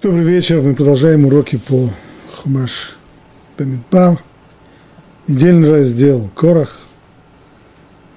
[0.00, 0.62] Добрый вечер.
[0.62, 1.90] Мы продолжаем уроки по
[2.36, 2.96] Хумаш
[3.58, 4.22] Бамидбар.
[5.26, 6.78] Недельный раздел Корах,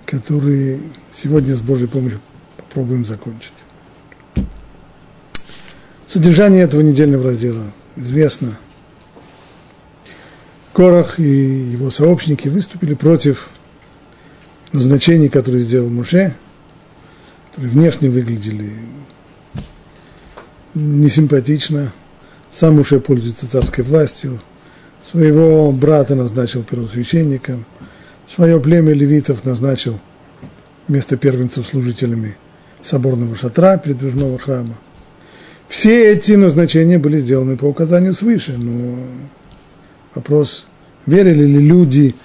[0.05, 0.79] который
[1.11, 2.19] сегодня с Божьей помощью
[2.55, 3.55] попробуем закончить.
[6.05, 8.59] Содержание этого недельного раздела известно.
[10.73, 13.49] Корах и его сообщники выступили против
[14.71, 16.35] назначений, которые сделал Муше,
[17.49, 18.71] которые внешне выглядели
[20.73, 21.91] несимпатично.
[22.51, 24.41] Сам Муше пользуется царской властью.
[25.09, 27.65] Своего брата назначил первосвященником.
[28.27, 29.99] Свое племя левитов назначил
[30.87, 32.37] вместо первенцев служителями
[32.81, 34.77] соборного шатра, передвижного храма.
[35.67, 38.97] Все эти назначения были сделаны по указанию свыше, но
[40.13, 40.67] вопрос,
[41.05, 42.15] верили ли люди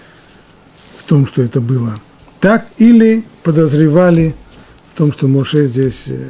[0.98, 2.00] в том, что это было
[2.40, 4.34] так, или подозревали
[4.92, 6.28] в том, что Моше здесь э,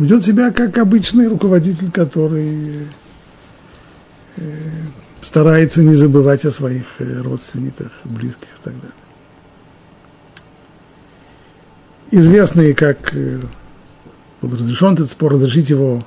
[0.00, 2.86] ведет себя как обычный руководитель, который
[4.36, 4.42] э,
[5.20, 8.96] старается не забывать о своих э, родственниках, близких и так далее.
[12.12, 13.40] Известный, как э,
[14.40, 16.04] был разрешен этот спор, разрешить его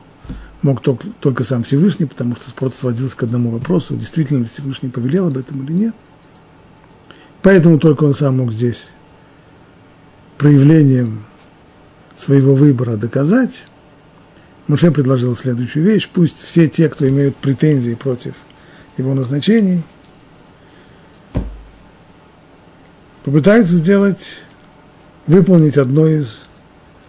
[0.64, 5.28] мог только, только сам Всевышний, потому что спор сводился к одному вопросу, действительно Всевышний повелел
[5.28, 5.96] об этом или нет.
[7.42, 8.90] Поэтому только он сам мог здесь
[10.38, 11.26] проявлением
[12.16, 13.66] своего выбора доказать,
[14.68, 16.10] Муше предложил следующую вещь.
[16.12, 18.34] Пусть все те, кто имеют претензии против
[18.98, 19.84] его назначений,
[23.24, 24.44] попытаются сделать,
[25.28, 26.42] выполнить одно из,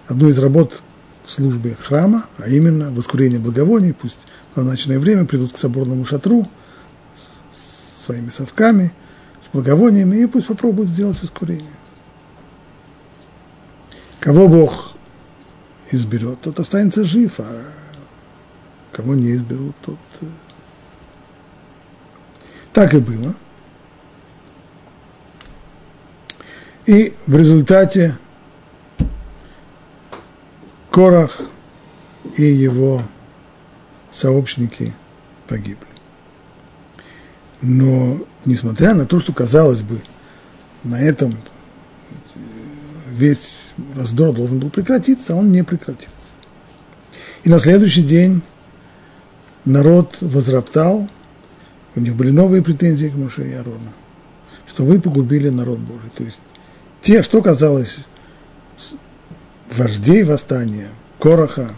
[0.09, 0.83] одну из работ
[1.25, 4.21] в службе храма, а именно воскурение благовоний, пусть
[4.55, 6.49] в назначенное время придут к соборному шатру
[7.53, 8.93] с своими совками,
[9.43, 11.65] с благовониями, и пусть попробуют сделать воскурение.
[14.19, 14.94] Кого Бог
[15.95, 17.63] изберет, тот останется жив, а
[18.93, 19.99] кого не изберут, тот...
[20.21, 20.27] Э,
[22.73, 23.35] так и было.
[26.87, 28.19] И в результате
[30.91, 31.41] Корах
[32.37, 33.03] и его
[34.13, 34.95] сообщники
[35.49, 35.87] погибли.
[37.63, 40.03] Но, несмотря на то, что, казалось бы,
[40.83, 41.37] на этом
[43.15, 46.15] весь раздор должен был прекратиться, а он не прекратился.
[47.45, 48.43] И на следующий день
[49.65, 51.09] народ возроптал,
[51.95, 53.93] у них были новые претензии к Моше и Арону,
[54.67, 56.11] что вы погубили народ Божий.
[56.17, 56.41] То есть
[57.03, 58.01] те, что казалось
[59.71, 61.71] вождей восстания, Короха,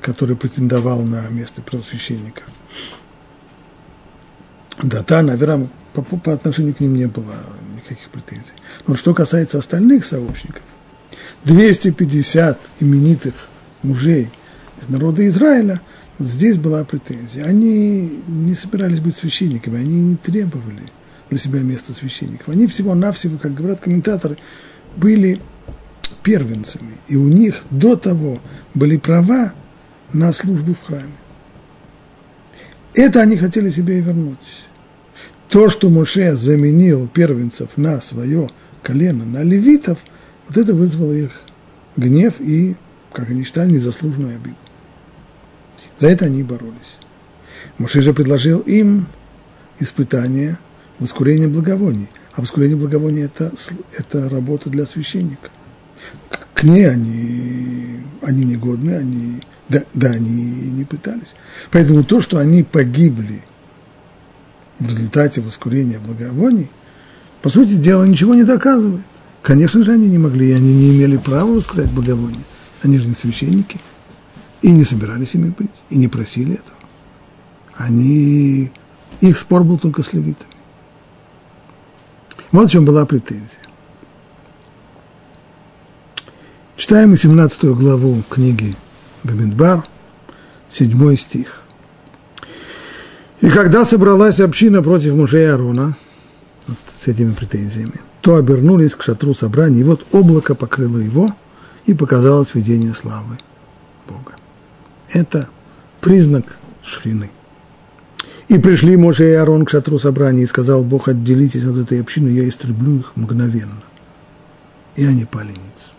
[0.00, 2.42] который претендовал на место первосвященника,
[4.82, 7.34] Датана, Авирам, по, по отношению к ним не было
[7.76, 8.52] никаких претензий.
[8.86, 10.62] Но что касается остальных сообщников,
[11.44, 13.34] 250 именитых
[13.82, 14.28] мужей
[14.80, 15.80] из народа Израиля,
[16.18, 17.44] вот здесь была претензия.
[17.44, 20.90] Они не собирались быть священниками, они не требовали
[21.30, 22.48] для себя места священников.
[22.48, 24.38] Они всего-навсего, как говорят комментаторы,
[24.96, 25.40] были
[26.22, 26.94] первенцами.
[27.08, 28.40] И у них до того
[28.74, 29.52] были права
[30.12, 31.12] на службу в храме.
[32.94, 34.64] Это они хотели себе и вернуть.
[35.48, 38.50] То, что Моше заменил первенцев на свое
[38.84, 39.98] колено, на левитов,
[40.46, 41.32] вот это вызвало их
[41.96, 42.76] гнев и,
[43.12, 44.56] как они считали, незаслуженную обиду.
[45.98, 46.98] За это они и боролись.
[47.78, 49.06] Моше же предложил им
[49.80, 50.58] испытание
[50.98, 52.08] воскурения благовоний.
[52.34, 53.52] А воскурение благовоний это,–
[53.98, 55.50] это работа для священника.
[56.52, 61.34] К ней они, они негодны, они, да, да, они не пытались.
[61.70, 63.42] Поэтому то, что они погибли
[64.78, 66.70] в результате воскурения благовоний,
[67.44, 69.04] по сути дела, ничего не доказывает.
[69.42, 72.40] Конечно же, они не могли, и они не имели права воскурять благовония.
[72.82, 73.78] Они же не священники.
[74.62, 76.78] И не собирались ими быть, и не просили этого.
[77.74, 78.72] Они...
[79.20, 80.54] Их спор был только с левитами.
[82.50, 83.60] Вот в чем была претензия.
[86.76, 88.74] Читаем 17 главу книги
[89.22, 89.86] Бамидбар,
[90.70, 91.60] 7 стих.
[93.42, 95.94] И когда собралась община против мужа и Аарона,
[96.66, 101.34] вот с этими претензиями, то обернулись к шатру собрания, и вот облако покрыло его,
[101.86, 103.38] и показалось видение славы
[104.08, 104.32] Бога.
[105.12, 105.48] Это
[106.00, 107.30] признак шхины.
[108.48, 112.28] И пришли Моше и Аарон к шатру собрания, и сказал Бог, отделитесь от этой общины,
[112.28, 113.82] я истреблю их мгновенно.
[114.96, 115.92] И они пали ниц.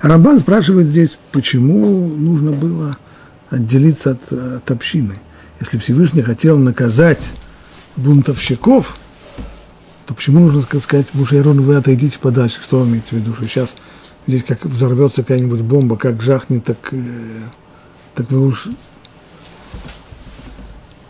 [0.00, 2.96] А Рамбан спрашивает здесь, почему нужно было
[3.50, 5.14] отделиться от, от общины.
[5.60, 7.32] Если Всевышний хотел наказать
[7.96, 8.96] бунтовщиков–
[10.06, 12.60] то почему нужно сказать Муше Ирону, вы отойдите подальше?
[12.62, 13.74] Что вы имеете в виду, что сейчас
[14.26, 17.42] здесь как взорвется какая-нибудь бомба, как жахнет, так э,
[18.14, 18.68] так вы уж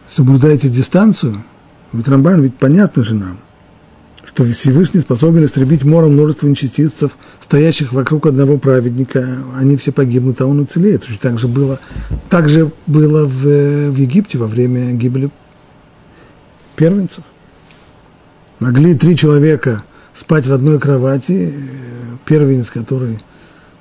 [0.09, 1.45] соблюдаете дистанцию.
[1.93, 3.39] Ведь Рамбан, ведь понятно же нам,
[4.25, 10.47] что Всевышний способен истребить мором множество нечестивцев, стоящих вокруг одного праведника, они все погибнут, а
[10.47, 11.07] он уцелеет.
[11.21, 11.81] Так же было,
[12.31, 13.45] так же было в,
[13.91, 15.31] в Египте во время гибели
[16.77, 17.25] первенцев.
[18.59, 19.83] Могли три человека
[20.15, 21.53] спать в одной кровати,
[22.25, 23.19] первенец, который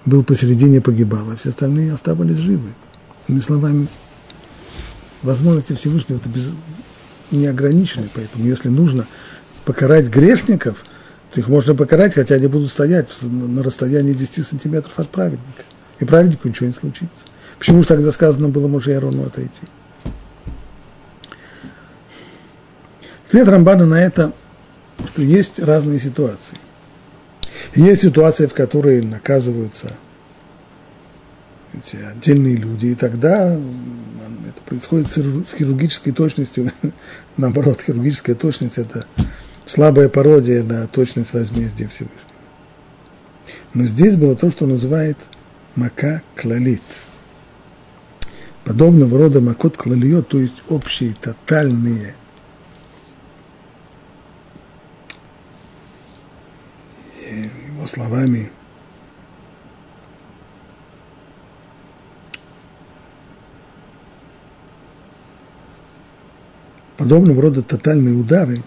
[0.06, 2.74] был посередине, погибал, а все остальные оставались живы.
[3.28, 3.88] Иными словами,
[5.24, 6.52] возможности Всевышнего это без,
[7.32, 9.08] не ограничены, поэтому если нужно
[9.66, 10.84] покарать грешников,
[11.34, 15.64] то их можно покарать, хотя они будут стоять на расстоянии 10 сантиметров от праведника.
[16.00, 17.26] И праведнику ничего не случится.
[17.58, 19.64] Почему же тогда сказано было Моше и Арону отойти?
[23.28, 24.34] Ответ Рамбана на это,
[25.08, 26.58] что есть разные ситуации.
[27.74, 29.94] Есть ситуации, в которой наказываются
[31.74, 36.72] эти отдельные люди, и тогда это происходит с хирургической точностью.
[37.38, 39.08] Наоборот, хирургическая точность– это
[39.66, 42.22] слабая пародия на точность возмездия Всевышнего.
[43.74, 45.18] Но здесь было то, что называет
[45.76, 46.84] мака клалит.
[48.64, 52.16] Подобного рода макот клалиот, то есть общие, тотальные–
[57.88, 58.52] словами,
[66.98, 68.64] подобного рода тотальные удары,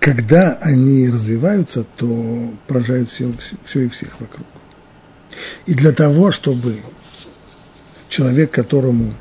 [0.00, 4.46] когда они развиваются, то поражают все, все, все и всех вокруг.
[5.66, 6.82] И для того, чтобы
[8.08, 9.14] человек, которому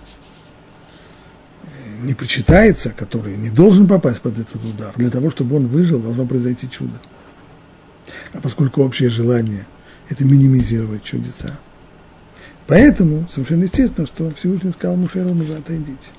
[2.03, 6.25] не причитается, который не должен попасть под этот удар, для того, чтобы он выжил, должно
[6.25, 7.00] произойти чудо.
[8.33, 9.65] А поскольку общее желание–
[10.09, 11.59] это минимизировать чудеса,
[12.67, 16.09] поэтому совершенно естественно, что Всевышний сказал Мушеру, вы отойдите.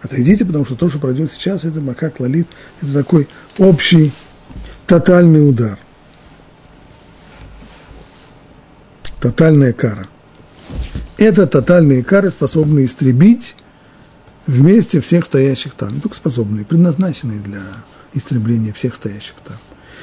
[0.00, 2.46] Отойдите, потому что то, что пройдет сейчас, это макак лалит,
[2.82, 3.26] это такой
[3.58, 4.12] общий,
[4.86, 5.78] тотальный удар.
[9.20, 10.06] Тотальная кара.
[11.16, 13.56] Это тотальные кары способны истребить
[14.46, 17.62] вместе всех стоящих там, не только способные, предназначенные для
[18.12, 19.56] истребления всех стоящих там.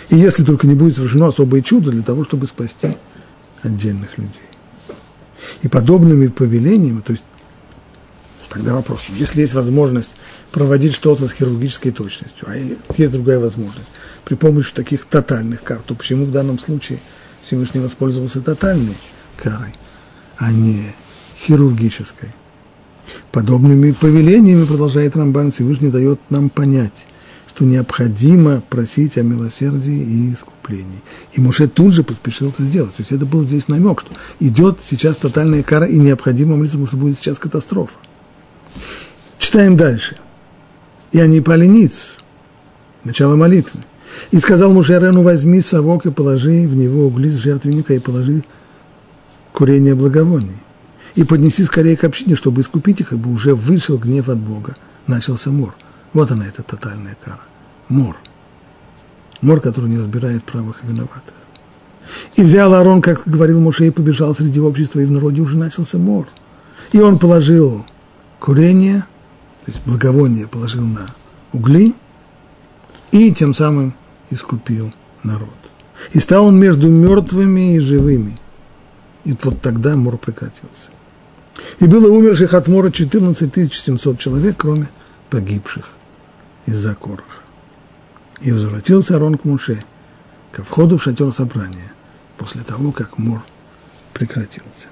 [0.09, 2.97] И если только не будет совершено особое чудо для того, чтобы спасти
[3.61, 4.33] отдельных людей.
[5.61, 7.23] И подобными повелениями, то есть
[8.49, 10.11] тогда вопрос, если есть возможность
[10.51, 13.89] проводить что-то с хирургической точностью, а есть другая возможность,
[14.25, 16.99] при помощи таких тотальных карт, то почему в данном случае
[17.43, 18.97] Всевышний воспользовался тотальной
[19.37, 19.73] карой,
[20.37, 20.93] а не
[21.39, 22.33] хирургической?
[23.31, 27.07] Подобными повелениями, продолжает Рамбан, Всевышний дает нам понять,
[27.47, 31.01] что необходимо просить о милосердии и искуплении.
[31.33, 32.95] И Муше тут же поспешил это сделать.
[32.95, 36.87] То есть это был здесь намек, что идет сейчас тотальная кара и необходимо молиться, потому
[36.87, 37.97] что будет сейчас катастрофа.
[39.37, 40.17] Читаем дальше.
[41.11, 42.19] И они пали ниц.
[43.03, 43.81] Начало молитвы.
[44.31, 48.43] И сказал Муше Арену, возьми совок и положи в него угли с жертвенника и положи
[49.53, 50.57] курение благовоний
[51.15, 54.75] и поднеси скорее к общине, чтобы искупить их, ибо уже вышел гнев от Бога.
[55.07, 55.75] Начался мор.
[56.13, 57.41] Вот она, эта тотальная кара.
[57.89, 58.17] Мор.
[59.41, 61.33] Мор, который не разбирает правых и виноватых.
[62.35, 65.97] И взял Аарон, как говорил Моше, и побежал среди общества, и в народе уже начался
[65.97, 66.27] мор.
[66.91, 67.85] И он положил
[68.39, 69.05] курение,
[69.65, 71.07] то есть благовоние положил на
[71.53, 71.93] угли,
[73.11, 73.93] и тем самым
[74.29, 75.49] искупил народ.
[76.13, 78.39] И стал он между мертвыми и живыми.
[79.23, 80.89] И вот тогда мор прекратился.
[81.79, 84.89] И было умерших от мора 14 700 человек, кроме
[85.29, 85.89] погибших
[86.65, 87.23] из-за короха.
[88.41, 89.83] И возвратился Арон к Муше,
[90.51, 91.93] ко входу в шатер собрания,
[92.37, 93.43] после того, как мор
[94.13, 94.87] прекратился.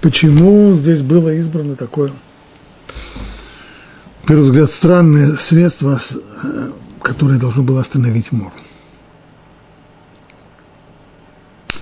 [0.00, 2.12] Почему здесь было избрано такое,
[4.26, 5.98] первый взгляд, странное средство,
[6.42, 6.70] э,
[7.00, 8.52] которое должно было остановить мор?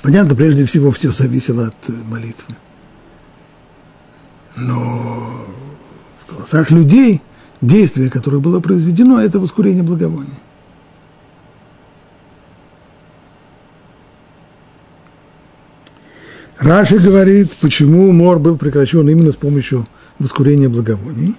[0.03, 2.55] Понятно, прежде всего, все зависело от э, молитвы.
[4.57, 5.47] Но
[6.19, 7.21] в глазах людей
[7.61, 10.39] действие, которое было произведено, это воскурение благовония.
[16.59, 19.87] Раши говорит, почему мор был прекращен именно с помощью
[20.19, 21.37] воскурения благовоний.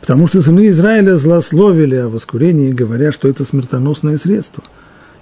[0.00, 4.64] Потому что сыны Израиля злословили о воскурении, говоря, что это смертоносное средство–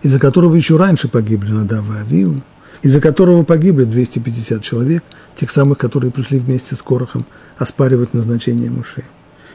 [0.02, 2.42] из-за которого еще раньше погибли Надав и Авиу,
[2.82, 5.02] из-за которого погибли 250 человек,
[5.34, 7.26] тех самых, которые пришли вместе с Корохом
[7.58, 9.04] оспаривать назначение Муше.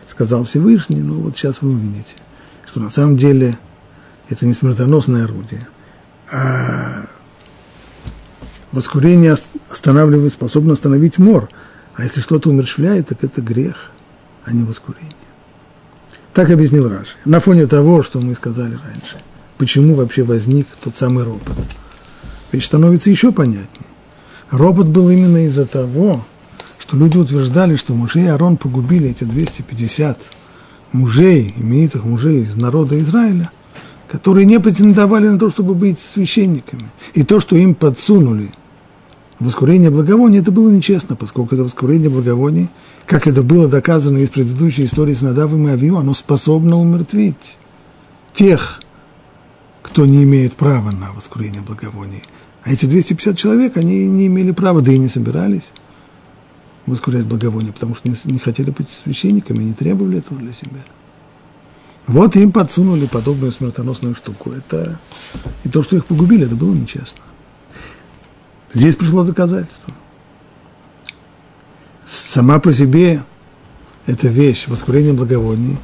[0.06, 2.16] Сказал Всевышний, ну вот сейчас вы увидите,
[2.66, 3.58] что на самом деле
[4.30, 5.68] это не смертоносное орудие,
[6.32, 7.06] А
[8.72, 9.36] воскурение
[9.70, 11.50] останавливает, способно остановить мор.
[11.96, 13.92] А если что-то умерщвляет, так это грех,
[14.46, 15.14] а не воскурение.
[16.34, 17.16] Так объяснил Раши.
[17.26, 19.22] На фоне того, что мы сказали раньше,
[19.58, 21.58] почему вообще возник тот самый ропот.
[22.52, 23.88] Ведь становится еще понятнее.
[24.52, 26.24] Ропот был именно из-за того,
[26.80, 30.20] что люди утверждали, что Муше и Арон погубили эти 250
[30.92, 33.50] мужей, именитых мужей из народа Израиля,
[34.12, 36.86] которые не претендовали на то, чтобы быть священниками.
[37.16, 38.52] И то, что им подсунули
[39.40, 42.70] воскурение благовоний, это было нечестно, поскольку это воскурение благовоний,
[43.08, 47.58] как это было доказано из предыдущей истории с Надавом и Авио, оно способно умертвить
[48.34, 48.83] тех,
[49.94, 52.24] кто не имеет права на воскурение благовоний.
[52.64, 55.70] А эти 250 человек, они не имели права, да и не собирались
[56.88, 60.82] воскурять благовония, потому что не, не хотели быть священниками, не требовали этого для себя.
[62.08, 64.52] Вот им подсунули подобную смертоносную штуку.
[64.52, 65.00] Это
[65.64, 67.22] и то, что их погубили, это было нечестно.
[68.74, 69.94] Здесь пришло доказательство.
[72.04, 73.24] Сама по себе
[74.08, 75.78] эта вещь, воскурение благовоний,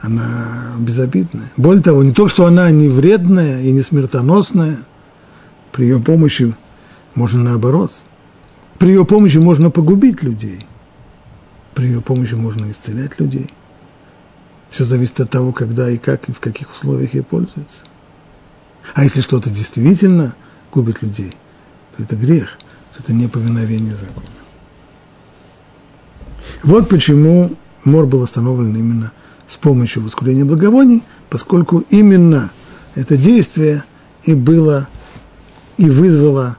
[0.00, 1.50] она безобидная.
[1.56, 4.78] Более того, не то, что она не вредная и не смертоносная,
[5.72, 6.54] при ее помощи
[7.14, 7.92] можно наоборот–
[8.80, 10.66] при ее помощи можно погубить людей.
[11.74, 13.50] При ее помощи можно исцелять людей.
[14.70, 17.80] Все зависит от того, когда и как, и в каких условиях ей пользуются.
[18.94, 20.34] А если что-то действительно
[20.72, 21.36] губит людей,
[21.94, 22.56] то это грех,
[22.94, 24.26] то это неповиновение закону.
[26.62, 27.54] Вот почему
[27.84, 29.12] мор был остановлен именно
[29.50, 32.50] с помощью воскурения благовоний, поскольку именно
[32.94, 33.82] это действие
[34.22, 34.86] и было,
[35.76, 36.56] и вызвало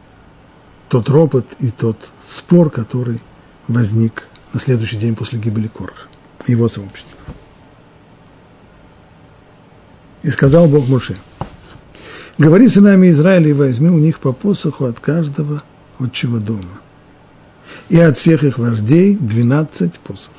[0.90, 3.22] тот ропот и тот спор, который
[3.70, 6.08] возник на следующий день после гибели Короха,
[6.48, 7.18] его сообщников.
[10.24, 11.16] И сказал Бог Муше,
[12.38, 15.64] говори сынами Израиля и возьми у них по посоху от каждого
[15.98, 16.82] отчего дома.
[17.88, 20.36] И от всех их вождей двенадцать посохов.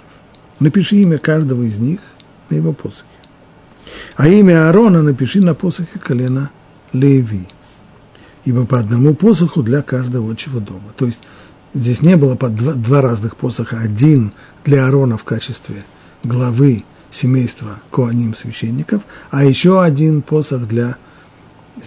[0.61, 2.01] Напиши имя каждого из них
[2.53, 3.07] на его посохе.
[4.17, 6.51] А имя Аарона напиши на посохе колена
[6.93, 7.49] Леви
[8.45, 10.93] ибо по одному посоху для каждого отчего дома.
[10.97, 11.23] То есть
[11.75, 14.33] здесь не было по два, два разных посоха, один
[14.65, 15.85] для Аарона в качестве
[16.25, 20.97] главы семейства Коаним священников, а еще один посох для,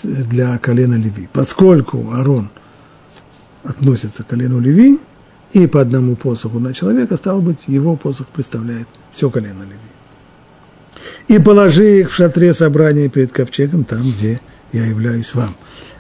[0.04, 1.28] для колена Леви.
[1.34, 2.50] Поскольку Аарон
[3.64, 5.00] относится к колену Леви,
[5.52, 9.85] и по одному посоху на человека, стало быть, его посох представляет все колено Леви.
[11.28, 14.40] И положи их в шатре собрания перед ковчегом, там, где
[14.72, 15.56] я являюсь вам.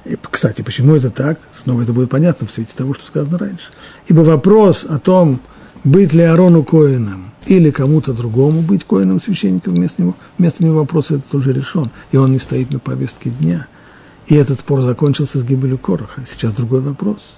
[0.05, 1.39] И, кстати, почему это так?
[1.51, 3.71] Снова это будет понятно в свете того, что сказано раньше.
[4.07, 5.39] Ибо вопрос о том,
[5.83, 11.11] быть ли Арону Коином или кому-то другому быть Коином священником вместо него, вместо него вопрос
[11.11, 13.67] этот уже решен, и он не стоит на повестке дня.
[14.27, 16.23] И этот спор закончился с гибелью Короха.
[16.25, 17.37] Сейчас другой вопрос.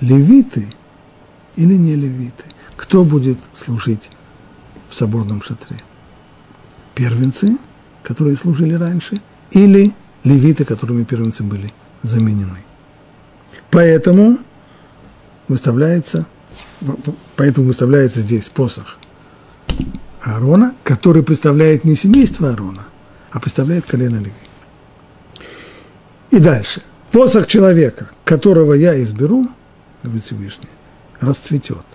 [0.00, 0.68] Левиты
[1.56, 2.44] или не левиты?
[2.76, 4.10] Кто будет служить
[4.88, 5.78] в соборном шатре?
[6.98, 7.56] Первенцы,
[8.02, 9.20] которые служили раньше,
[9.52, 9.92] или
[10.24, 12.58] левиты, которыми первенцы были заменены.
[13.70, 14.38] Поэтому
[15.46, 16.26] выставляется,
[17.36, 18.98] поэтому выставляется здесь посох
[20.22, 22.88] Аарона, который представляет не семейство Аарона,
[23.30, 24.32] а представляет колено Леви.
[26.32, 26.82] И дальше.
[27.12, 29.46] Посох человека, которого я изберу,
[30.02, 30.68] говорит Всевышний,
[31.20, 31.86] расцветет.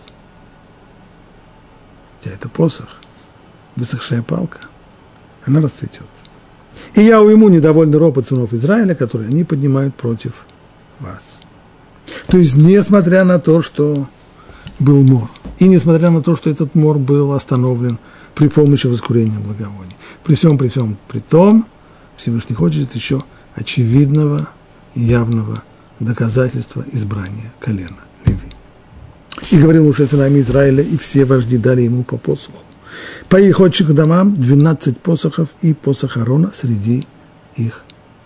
[2.21, 3.01] Хотя это посох,
[3.75, 4.59] высохшая палка,
[5.45, 6.07] она расцветет.
[6.95, 10.33] И я уйму недовольный ропот сынов Израиля, который они поднимают против
[10.99, 11.39] вас.
[12.27, 14.07] То есть, несмотря на то, что
[14.79, 17.99] был мор, и несмотря на то, что этот мор был остановлен
[18.35, 21.67] при помощи воскурения благовоний, при всем, при всем, при том,
[22.17, 23.23] Всевышний хочет еще
[23.55, 24.49] очевидного
[24.95, 25.63] явного
[25.99, 28.51] доказательства избрания колена Леви.
[29.51, 32.57] И говорил уже сынами Израиля, и все вожди дали ему по посоху.
[33.29, 37.07] По их отчих домам 12 посохов и посох Арона среди
[37.55, 37.83] их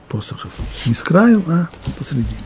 [0.10, 0.52] посохов.
[0.86, 2.44] Не с краю, а посредине.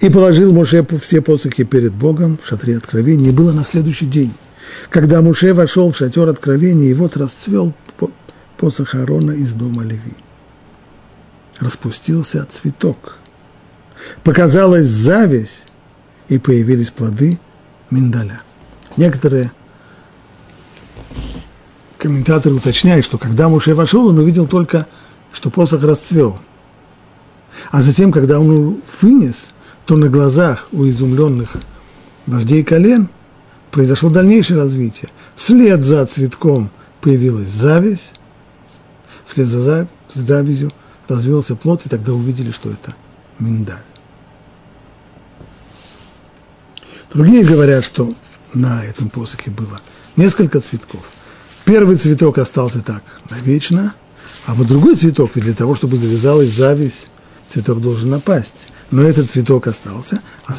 [0.00, 3.30] И положил Муше все посохи перед Богом в шатре откровения.
[3.30, 4.32] И было на следующий день,
[4.90, 7.72] когда Муше вошел в шатер откровения, и вот расцвел
[8.56, 10.14] посох Аарона из дома Леви.
[11.58, 13.18] Распустился цветок.
[14.22, 15.64] Показалась зависть,
[16.28, 17.38] и появились плоды
[17.90, 18.40] миндаля.
[18.96, 19.52] Некоторые
[22.04, 24.86] комментаторы уточняют, что когда Муше вошел, он увидел только,
[25.32, 26.38] что посох расцвел.
[27.70, 29.52] А затем, когда он вынес,
[29.86, 31.56] то на глазах у изумленных
[32.26, 33.08] вождей колен
[33.70, 35.08] произошло дальнейшее развитие.
[35.34, 36.70] Вслед за цветком
[37.00, 38.12] появилась зависть,
[39.24, 40.72] вслед за завистью
[41.08, 42.94] развелся плод, и тогда увидели, что это
[43.38, 43.78] миндаль.
[47.14, 48.12] Другие говорят, что
[48.52, 49.80] на этом посохе было
[50.16, 51.02] несколько цветков.
[51.64, 53.94] Первый цветок остался так навечно,
[54.46, 57.08] а вот другой цветок, ведь для того, чтобы завязалась зависть,
[57.48, 58.68] цветок должен напасть.
[58.90, 60.54] Но этот цветок остался, а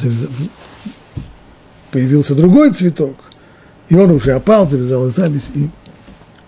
[1.92, 3.16] появился другой цветок,
[3.88, 5.70] и он уже опал, завязалась зависть, и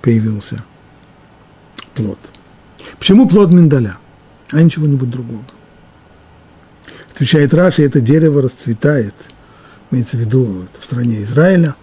[0.02, 0.64] появился
[1.94, 2.18] плод.
[2.98, 3.96] Почему плод миндаля,
[4.50, 5.44] а не чего-нибудь другого?
[7.12, 9.14] Отвечает Раши, это дерево расцветает,
[9.90, 11.76] имеется в виду это в стране Израиля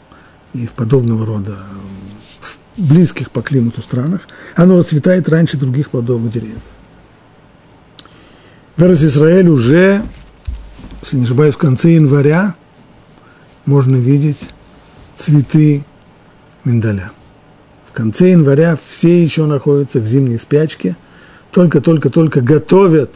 [0.53, 1.57] и в подобного рода
[2.77, 4.21] близких по климату странах,
[4.55, 6.61] оно расцветает раньше других плодовых деревьев.
[8.77, 10.03] В Израиль уже,
[11.01, 12.55] если не ошибаюсь, в конце января
[13.65, 14.49] можно видеть
[15.17, 15.85] цветы
[16.65, 17.11] миндаля.
[17.85, 20.97] В конце января все еще находятся в зимней спячке,
[21.51, 23.13] только-только-только готовят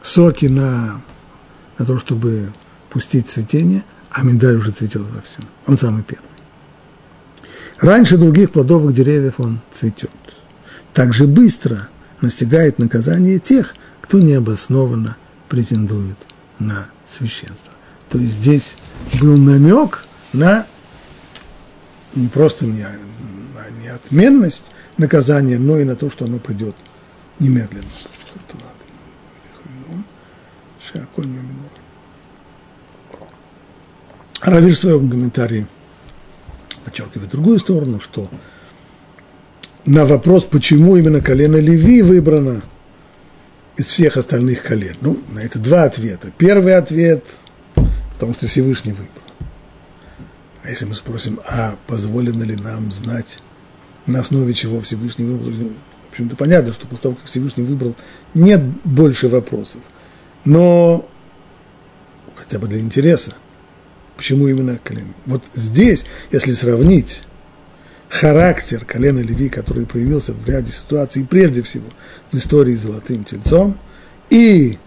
[0.00, 1.02] соки на,
[1.78, 2.52] на то, чтобы
[2.90, 5.48] пустить цветение, а миндаль уже цветет во всем.
[5.66, 6.35] Он самый первый.
[7.78, 10.10] Раньше других плодовых деревьев он цветет.
[10.94, 11.88] Так же быстро
[12.20, 15.16] настигает наказание тех, кто необоснованно
[15.48, 16.16] претендует
[16.58, 17.72] на священство.
[18.08, 18.76] То есть здесь
[19.20, 20.66] был намек на
[22.14, 24.64] не просто не, на неотменность
[24.96, 26.74] наказания, но и на то, что оно придет
[27.38, 27.84] немедленно.
[34.40, 35.66] Равир в своем комментарии
[36.86, 38.30] подчеркивает другую сторону, что
[39.84, 42.62] на вопрос, почему именно колено Леви выбрано
[43.76, 44.96] из всех остальных колен.
[45.00, 46.30] Ну, на это два ответа.
[46.38, 47.24] Первый ответ,
[48.14, 49.10] потому что Всевышний выбрал.
[50.62, 53.38] А если мы спросим, а позволено ли нам знать,
[54.06, 57.96] на основе чего Всевышний выбрал, в общем-то понятно, что после того, как Всевышний выбрал,
[58.32, 59.80] нет больше вопросов.
[60.44, 61.08] Но
[62.36, 63.34] хотя бы для интереса–
[64.16, 65.12] Почему именно колено?
[65.26, 67.20] Вот здесь, если сравнить
[68.08, 71.86] характер колена Леви, который проявился в ряде ситуаций, прежде всего
[72.32, 73.78] в истории с золотым тельцом,
[74.30, 74.78] и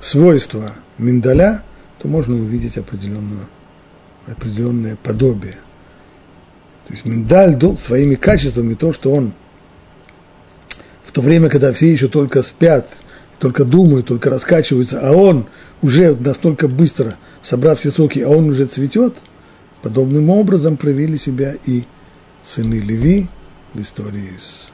[0.00, 1.62] свойства миндаля,
[1.98, 3.48] то можно увидеть определенную,
[4.26, 5.58] определенное подобие.
[6.86, 9.34] То есть миндаль дал своими качествами то, что он
[11.04, 12.88] в то время, когда все еще только спят,
[13.38, 15.46] только думают, только раскачиваются, а он
[15.82, 19.16] уже настолько быстро– собрав все соки, а он уже цветет,
[19.82, 21.84] подобным образом проявили себя и
[22.44, 23.28] сыны Леви
[23.74, 24.70] в истории с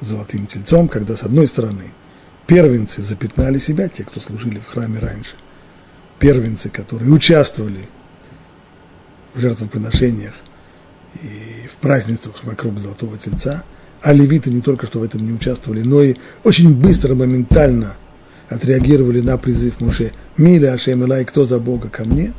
[0.00, 1.92] золотым тельцом, когда с одной стороны
[2.46, 5.34] первенцы запятнали себя, те, кто служили в храме раньше,
[6.18, 7.88] первенцы, которые участвовали
[9.34, 10.34] в жертвоприношениях
[11.22, 13.64] и в празднествах вокруг золотого тельца,
[14.02, 17.96] а левиты не только что в этом не участвовали, но и очень быстро, моментально
[18.48, 22.34] отреагировали на призыв Муше– Миля Ашем Илай, кто за Бога ко мне?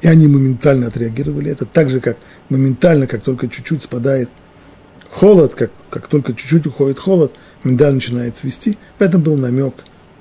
[0.00, 4.28] И они моментально отреагировали это, так же, как моментально, как только чуть-чуть спадает
[5.10, 7.32] холод, как, как только чуть-чуть уходит холод,
[7.64, 8.78] миндаль начинает свести.
[8.98, 9.74] В этом был намек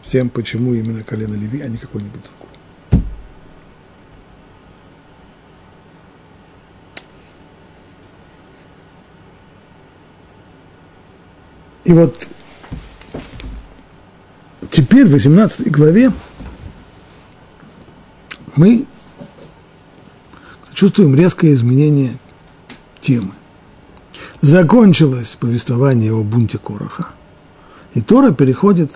[0.03, 3.03] всем, почему именно колено Леви, а не какой-нибудь другой.
[11.83, 12.27] И вот
[14.77, 16.11] теперь в 18 главе
[18.55, 18.85] мы
[20.71, 22.19] чувствуем резкое изменение
[23.01, 23.31] темы.
[24.41, 27.07] Закончилось повествование о бунте Короха,
[27.95, 28.91] и Тора переходит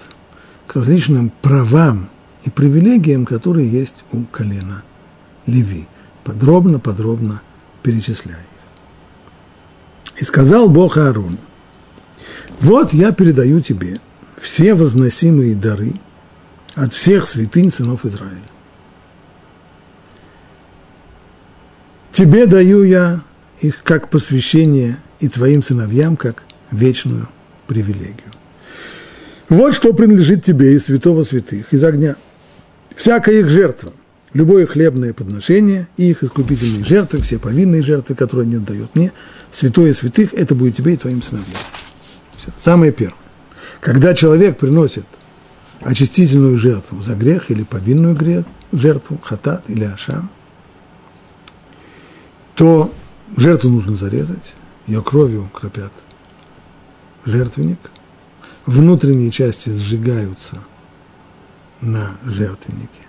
[0.68, 2.10] к различным правам
[2.44, 4.84] и привилегиям, которые есть у колена
[5.48, 5.88] Леви,
[6.24, 7.42] подробно-подробно
[7.82, 10.22] перечисляя их.
[10.22, 11.40] И сказал Бог Аарону,
[12.60, 14.00] вот я передаю тебе
[14.42, 15.94] все возносимые дары
[16.74, 18.42] от всех святынь сынов Израиля.
[22.12, 23.22] Тебе даю я
[23.62, 27.30] их как посвящение и твоим сыновьям как вечную
[27.68, 28.32] привилегию.
[29.48, 32.16] Вот что принадлежит тебе из святого святых, из огня.
[32.96, 33.94] Всякая их жертва,
[34.34, 39.12] любое хлебное подношение и их искупительные жертвы, все повинные жертвы, которые они отдают мне,
[39.52, 41.60] святое святых, это будет тебе и твоим сыновьям.
[42.38, 42.50] Все.
[42.58, 43.21] Самое первое.
[43.82, 45.06] Когда человек приносит
[45.82, 50.30] очистительную жертву за грех или повинную грех, жертву, хатат или ашам–
[52.62, 52.94] то
[53.36, 55.92] жертву нужно зарезать, ее кровью кропят
[57.26, 57.80] жертвенник,
[58.68, 60.60] внутренние части сжигаются
[61.80, 63.08] на жертвеннике,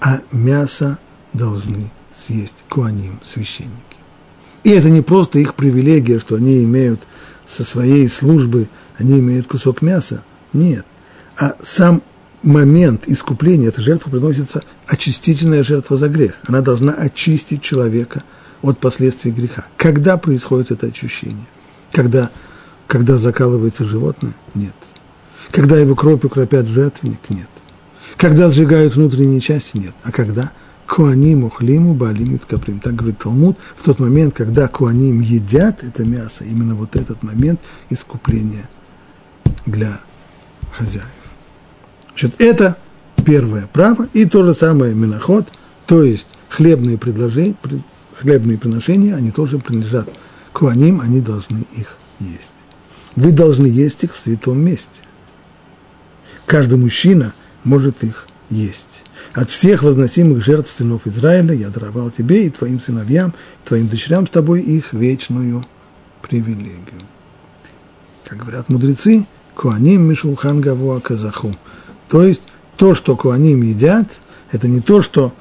[0.00, 0.98] а мясо
[1.34, 3.82] должны съесть куаним, священники.
[4.64, 7.02] И это не просто их привилегия, что они имеют
[7.44, 10.22] со своей службы они имеют кусок мяса.
[10.52, 10.84] Нет.
[11.36, 12.02] А сам
[12.42, 16.34] момент искупления этой жертвы приносится очистительная жертва за грех.
[16.46, 18.22] Она должна очистить человека
[18.60, 19.66] от последствий греха.
[19.76, 21.46] Когда происходит это очищение?
[21.92, 22.30] Когда,
[22.86, 24.34] когда закалывается животное?
[24.54, 24.74] Нет.
[25.52, 27.30] Когда его кровь укропят жертвенник?
[27.30, 27.48] Нет.
[28.16, 29.78] Когда сжигают внутренние части?
[29.78, 29.94] Нет.
[30.02, 30.52] А когда?
[30.86, 32.80] Куаним ухлиму балимит каприм.
[32.80, 37.60] Так говорит Талмуд, в тот момент, когда куаним едят это мясо, именно вот этот момент
[37.90, 38.68] искупления
[39.66, 40.00] для
[40.72, 41.06] хозяев.
[42.08, 42.76] Значит, это
[43.24, 45.46] первое право, и то же самое миноход,
[45.86, 47.54] то есть хлебные предложения,
[48.16, 50.08] хлебные приношения, они тоже принадлежат
[50.52, 52.52] куаним, они должны их есть.
[53.16, 55.02] Вы должны есть их в святом месте.
[56.46, 57.32] Каждый мужчина
[57.64, 58.86] может их есть.
[59.34, 64.26] От всех возносимых жертв сынов Израиля я даровал тебе и твоим сыновьям, и твоим дочерям
[64.26, 65.66] с тобой их вечную
[66.22, 67.02] привилегию.
[68.24, 69.26] Как говорят мудрецы,
[69.58, 71.52] Куаним Мишулхан Гавуа Казаху.
[72.08, 72.42] То есть
[72.76, 74.06] то, что Куаним едят,
[74.52, 75.34] это не то, что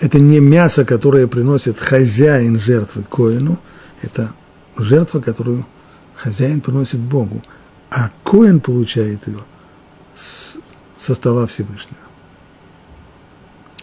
[0.00, 3.58] это не мясо, которое приносит хозяин жертвы Коину,
[4.00, 4.32] это
[4.78, 5.66] жертва, которую
[6.14, 7.42] хозяин приносит Богу,
[7.90, 9.40] а Коин получает ее
[10.14, 10.56] с,
[10.96, 12.00] со стола Всевышнего.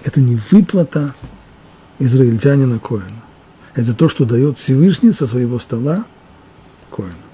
[0.03, 1.13] Это не выплата
[1.99, 3.21] израильтянина Коина.
[3.75, 6.03] Это то, что дает Всевышний со своего стола
[6.89, 7.30] Коину.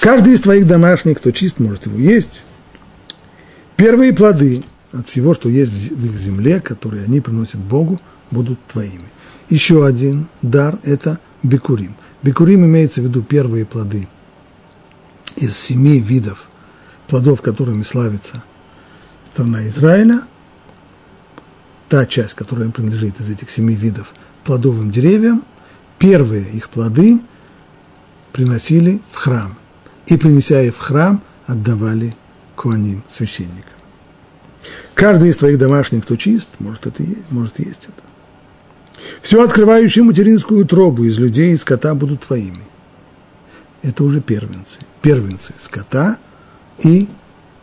[0.00, 2.42] Каждый из твоих домашних, кто чист, может его есть.
[3.76, 9.04] Первые плоды от всего, что есть в их земле, которые они приносят Богу, будут твоими.
[9.48, 11.96] Еще один дар– это бекурим.
[12.22, 14.08] Бекурим имеется в виду первые плоды
[15.36, 16.48] из семи видов
[17.08, 18.42] плодов, которыми славится
[19.32, 20.22] страна Израиля.
[21.88, 24.12] Та часть, которая принадлежит из этих семи видов
[24.44, 25.44] плодовым деревьям,
[25.98, 27.20] первые их плоды
[28.32, 29.56] приносили в храм
[30.10, 32.14] и, принеся их в храм, отдавали
[32.56, 33.78] куаним, священникам.
[34.94, 39.02] Каждый из твоих домашних, кто чист, может, это есть, может есть это.
[39.22, 42.64] Все открывающие материнскую тробу из людей и скота будут твоими.
[43.82, 44.78] Это уже первенцы.
[45.00, 46.18] Первенцы скота
[46.80, 47.08] и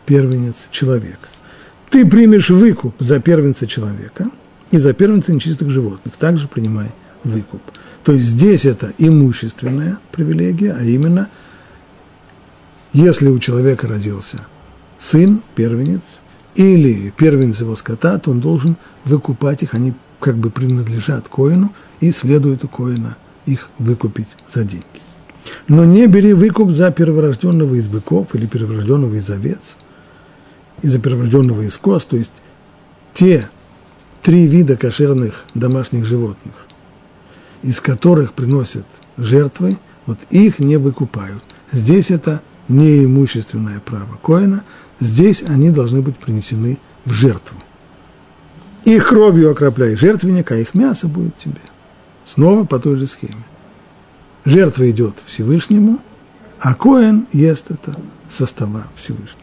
[0.06, 1.28] первенец человека.
[1.90, 4.30] Ты примешь выкуп за первенца человека
[4.70, 6.16] и за первенца нечистых животных.
[6.16, 6.90] Также принимай
[7.24, 7.62] выкуп.
[8.02, 11.28] То есть здесь это имущественная привилегия, а именно–
[12.92, 14.38] если у человека родился
[14.98, 16.02] сын, первенец,
[16.54, 22.10] или первенец его скота, то он должен выкупать их, они как бы принадлежат коину, и
[22.10, 24.84] следует у коина их выкупить за деньги.
[25.68, 29.76] Но не бери выкуп за перворожденного из быков или перворожденного из овец,
[30.82, 32.32] и за перворожденного из коз, то есть
[33.14, 33.48] те
[34.22, 36.54] три вида кошерных домашних животных,
[37.62, 41.42] из которых приносят жертвы, вот их не выкупают.
[41.72, 44.64] Здесь это неимущественное право коина,
[45.00, 47.56] здесь они должны быть принесены в жертву.
[48.84, 51.60] Их кровью окропляй жертвенник, а их мясо будет тебе.
[52.24, 53.44] Снова по той же схеме.
[54.44, 55.98] Жертва идет Всевышнему,
[56.60, 57.96] а коин ест это
[58.30, 59.42] со стола Всевышнего.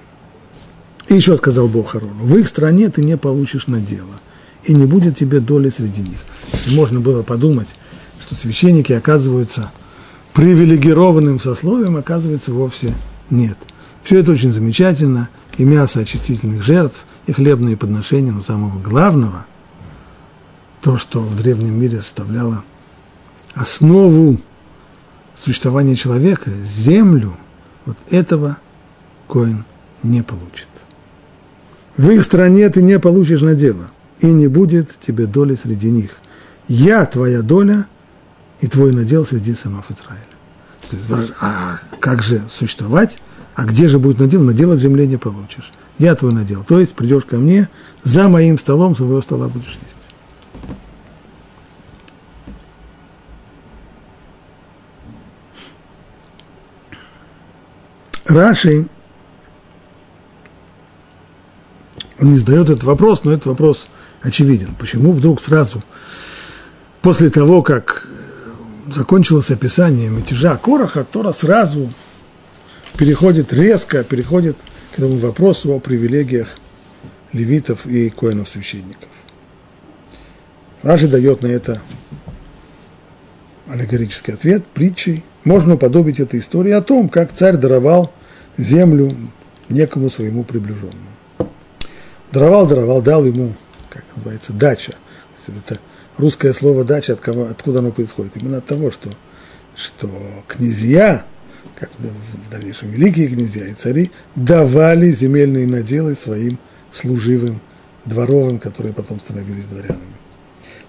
[1.08, 4.20] И еще сказал Бог Харону, в их стране ты не получишь на дело,
[4.64, 6.18] и не будет тебе доли среди них.
[6.52, 7.68] Если можно было подумать,
[8.20, 9.72] что священники оказываются
[10.34, 12.94] привилегированным сословием, оказывается вовсе
[13.30, 13.58] нет.
[14.04, 19.46] Все это очень замечательно, и мясо очистительных жертв, и хлебные подношения, но самого главного,
[20.82, 22.64] то, что в древнем мире составляло
[23.56, 24.40] основу
[25.36, 27.36] существования человека, землю,
[27.86, 28.58] вот этого
[29.28, 29.66] Коин
[30.04, 30.70] не получит.
[31.98, 36.18] В их стране ты не получишь на дело, и не будет тебе доли среди них.
[36.68, 37.88] Я твоя доля,
[38.62, 40.35] и твой надел среди сынов Израиля
[41.40, 43.20] а как же существовать?
[43.56, 44.44] А где же будет надел?
[44.44, 45.72] Надела в земле не получишь.
[45.98, 46.64] Я твой надел.
[46.64, 47.70] То есть придешь ко мне,
[48.04, 49.96] за моим столом своего стола будешь есть.
[58.26, 58.88] Раши
[62.20, 63.88] не задает этот вопрос, но этот вопрос
[64.22, 64.76] очевиден.
[64.80, 65.84] Почему вдруг сразу,
[67.02, 68.08] после того, как
[68.88, 71.92] закончилось описание мятежа Короха, Тора сразу
[72.98, 74.58] переходит резко, переходит
[74.94, 76.48] к этому вопросу о привилегиях
[77.34, 79.10] левитов и коинов священников.
[80.84, 81.82] Раши дает на это
[83.68, 85.26] аллегорический ответ притчей.
[85.44, 88.14] Можно уподобить этой истории о том, как царь даровал
[88.58, 89.16] землю
[89.70, 91.10] некому своему приближенному.
[92.32, 93.54] Даровал, даровал, дал ему,
[93.90, 94.96] как называется, дача.
[95.48, 95.80] Это
[96.18, 98.34] русское слово дача, от кого, откуда оно происходит?
[98.36, 99.10] Именно от того, что,
[99.76, 100.10] что
[100.48, 101.26] князья
[101.76, 106.58] как в дальнейшем великие князья и цари, давали земельные наделы своим
[106.92, 107.60] служивым,
[108.06, 110.00] дворовым, которые потом становились дворянами.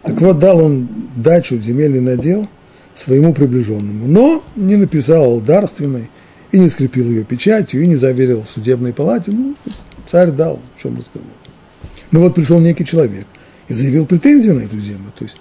[0.02, 2.48] Так вот, дал он дачу, земельный надел
[2.94, 6.10] своему приближенному, но не написал дарственной,
[6.52, 9.32] и не скрепил ее печатью, и не заверил в судебной палате.
[9.32, 9.56] Ну,
[10.08, 11.28] царь дал, в чем разговор.
[12.12, 13.26] Но вот пришел некий человек
[13.68, 15.36] и заявил претензию на эту землю, то есть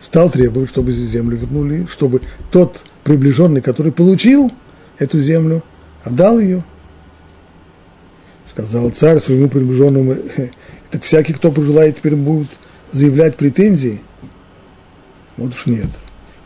[0.00, 4.52] стал требовать, чтобы землю вернули, чтобы тот приближенный, который получил
[4.98, 5.62] эту землю,
[6.04, 6.64] отдал ее.
[8.46, 10.16] Сказал царь своему приближенному,
[10.90, 12.48] так всякий, кто пожелает, теперь будет
[12.92, 14.00] заявлять претензии.
[15.36, 15.88] Вот уж нет.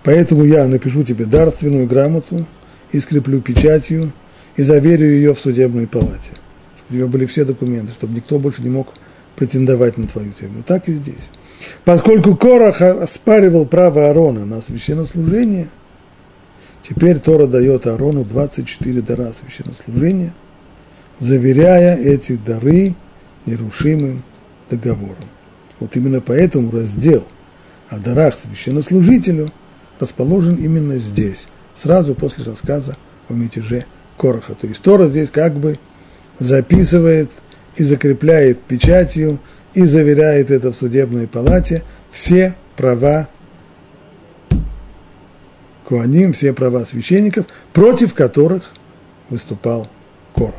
[0.02, 2.46] Поэтому я напишу тебе дарственную грамоту
[2.90, 4.12] и скреплю печатью
[4.56, 6.32] и заверю ее в судебной палате.
[6.76, 8.92] Чтобы у нее были все документы, чтобы никто больше не мог
[9.36, 10.62] претендовать на твою землю.
[10.66, 11.30] Так и здесь.
[11.84, 15.68] Поскольку Корах оспаривал право Аарона на священнослужение,
[16.82, 20.34] теперь Тора дает Аарону 24 дара священнослужения,
[21.18, 22.94] заверяя эти дары
[23.46, 24.22] нерушимым
[24.70, 25.28] договором.
[25.78, 27.24] Вот именно поэтому раздел
[27.88, 29.52] о дарах священнослужителю
[30.00, 32.96] расположен именно здесь, сразу после рассказа
[33.28, 33.86] о мятеже
[34.18, 34.54] Короха.
[34.54, 35.78] То есть Тора здесь как бы
[36.38, 37.30] записывает
[37.76, 39.38] и закрепляет печатью
[39.74, 43.28] и заверяет это в судебной палате все права
[45.84, 48.72] Куаним, все права священников, против которых
[49.28, 49.88] выступал
[50.34, 50.54] Корох.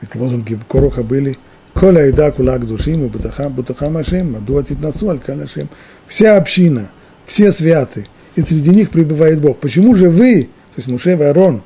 [0.00, 1.38] Ведь лозунги Короха были
[1.76, 5.68] Коля айда кулак душим и бутахам ашем, мадуатит насуаль калашем.
[6.06, 6.90] Вся община,
[7.26, 9.58] все святы, и среди них пребывает Бог.
[9.58, 11.62] Почему же вы, то есть Муше и Арон,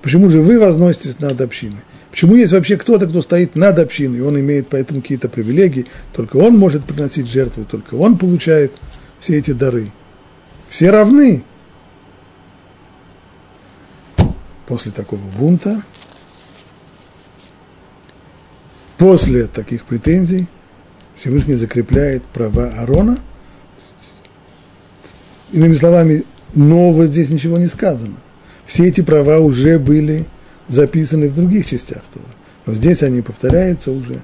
[0.00, 1.82] почему же вы возноситесь над общиной?
[2.16, 6.38] Почему есть вообще кто-то, кто стоит над общиной, и он имеет поэтому какие-то привилегии, только
[6.38, 8.72] он может приносить жертвы, только он получает
[9.20, 9.92] все эти дары.
[10.66, 11.44] Все равны.
[14.66, 15.82] После такого бунта,
[18.96, 20.46] после таких претензий,
[21.16, 23.18] Всевышний закрепляет права Арона.
[25.52, 26.24] Иными словами,
[26.54, 28.16] нового здесь ничего не сказано.
[28.64, 30.24] Все эти права уже были
[30.68, 32.26] записаны в других частях Торы.
[32.66, 34.22] Но здесь они повторяются уже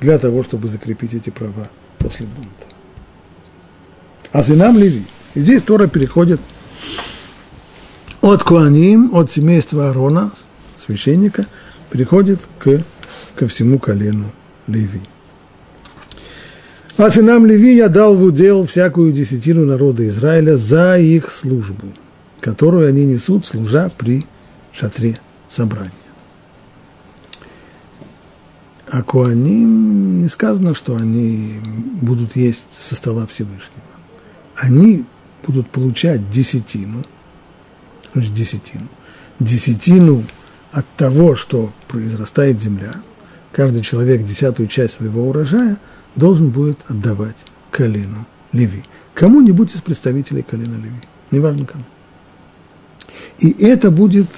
[0.00, 2.66] для того, чтобы закрепить эти права после бунта.
[4.32, 5.04] А сынам Леви.
[5.34, 6.40] И здесь Тора переходит
[8.20, 10.32] от Куаним, от семейства Аарона,
[10.78, 11.46] священника,
[11.90, 12.82] переходит к,
[13.34, 14.26] ко всему колену
[14.66, 15.00] Леви.
[16.96, 21.86] А сынам Леви я дал в удел всякую десятину народа Израиля за их службу,
[22.40, 24.26] которую они несут, служа при
[24.72, 25.90] шатре собрания.
[28.90, 31.60] А Куаним не сказано, что они
[32.00, 33.82] будут есть со стола Всевышнего.
[34.56, 35.04] Они
[35.46, 37.04] будут получать десятину,
[38.14, 38.88] десятину,
[39.38, 40.24] десятину
[40.72, 42.94] от того, что произрастает земля.
[43.52, 45.78] Каждый человек десятую часть своего урожая
[46.16, 47.36] должен будет отдавать
[47.70, 48.84] колену Леви.
[49.14, 51.84] Кому-нибудь из представителей колена Леви, неважно кому.
[53.38, 54.28] И это будет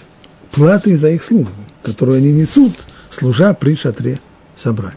[0.52, 2.72] платой за их службу, которую они несут,
[3.10, 4.20] служа при шатре
[4.54, 4.96] собрания.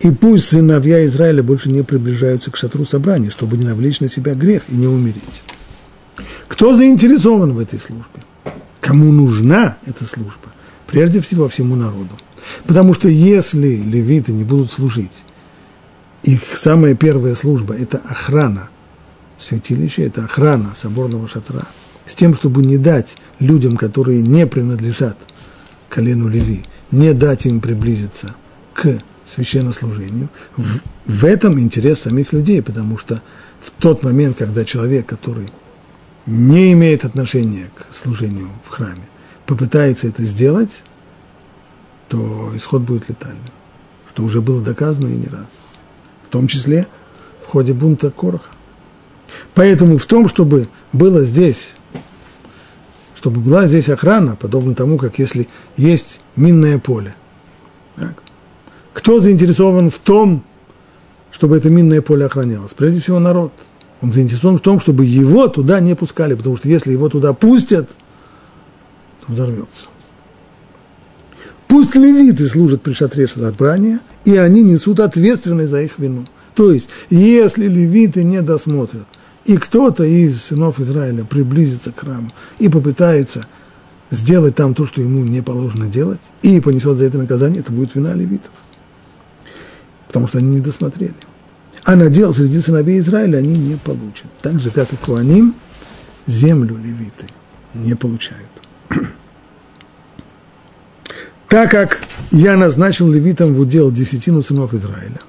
[0.00, 4.34] И пусть сыновья Израиля больше не приближаются к шатру собрания, чтобы не навлечь на себя
[4.34, 5.42] грех и не умереть.
[6.48, 8.24] Кто заинтересован в этой службе?
[8.80, 10.52] Кому нужна эта служба?
[10.88, 12.10] Прежде всего всему народу.
[12.66, 15.24] Потому что если левиты не будут служить,
[16.24, 18.68] их самая первая служба– это охрана
[19.38, 21.62] святилища, это охрана соборного шатра–
[22.06, 25.16] с тем, чтобы не дать людям, которые не принадлежат
[25.88, 28.34] колену Леви, не дать им приблизиться
[28.74, 30.28] к священнослужению.
[30.56, 33.22] В, в этом интерес самих людей, потому что
[33.60, 35.48] в тот момент, когда человек, который
[36.26, 39.08] не имеет отношения к служению в храме,
[39.46, 40.82] попытается это сделать,
[42.08, 43.50] то исход будет летальным,
[44.08, 45.48] что уже было доказано и не раз,
[46.24, 46.86] в том числе
[47.40, 48.50] в ходе бунта Короха.
[49.54, 51.74] Поэтому в том, чтобы было здесь
[53.22, 57.14] чтобы была здесь охрана, подобно тому, как если есть минное поле.
[57.94, 58.20] Так.
[58.92, 60.42] Кто заинтересован в том,
[61.30, 62.72] чтобы это минное поле охранялось?
[62.76, 63.52] Прежде всего народ.
[64.00, 67.90] Он заинтересован в том, чтобы его туда не пускали, потому что если его туда пустят,
[69.24, 69.86] то взорвется.
[71.68, 76.26] Пусть левиты служат при шатре собрания, и они несут ответственность за их вину.
[76.56, 79.06] То есть, если левиты не досмотрят–
[79.44, 83.46] и кто-то из сынов Израиля приблизится к храму и попытается
[84.10, 87.94] сделать там то, что ему не положено делать, и понесет за это наказание, это будет
[87.94, 88.52] вина левитов.
[90.06, 91.14] Потому что они не досмотрели.
[91.84, 94.26] А надел среди сыновей Израиля они не получат.
[94.42, 95.54] Так же, как и Куаним,
[96.26, 97.26] землю левиты
[97.74, 98.50] не получают.
[101.48, 102.00] Так как
[102.30, 105.20] я назначил левитам в удел десятину сынов Израиля,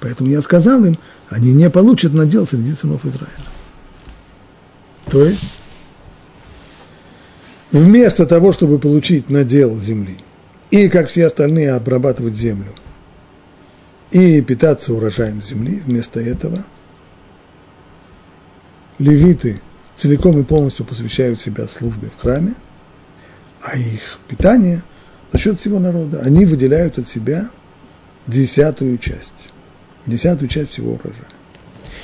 [0.00, 0.98] поэтому я сказал им,
[1.32, 3.30] они не получат надел среди сынов Израиля.
[5.10, 5.60] То есть,
[7.70, 10.18] вместо того, чтобы получить надел земли,
[10.70, 12.72] и, как все остальные, обрабатывать землю,
[14.10, 16.64] и питаться урожаем земли, вместо этого
[18.98, 19.60] левиты
[19.96, 22.54] целиком и полностью посвящают себя службе в храме,
[23.60, 24.82] а их питание
[25.32, 27.48] за счет всего народа, они выделяют от себя
[28.26, 29.51] десятую часть,
[30.06, 31.28] десятую часть всего урожая.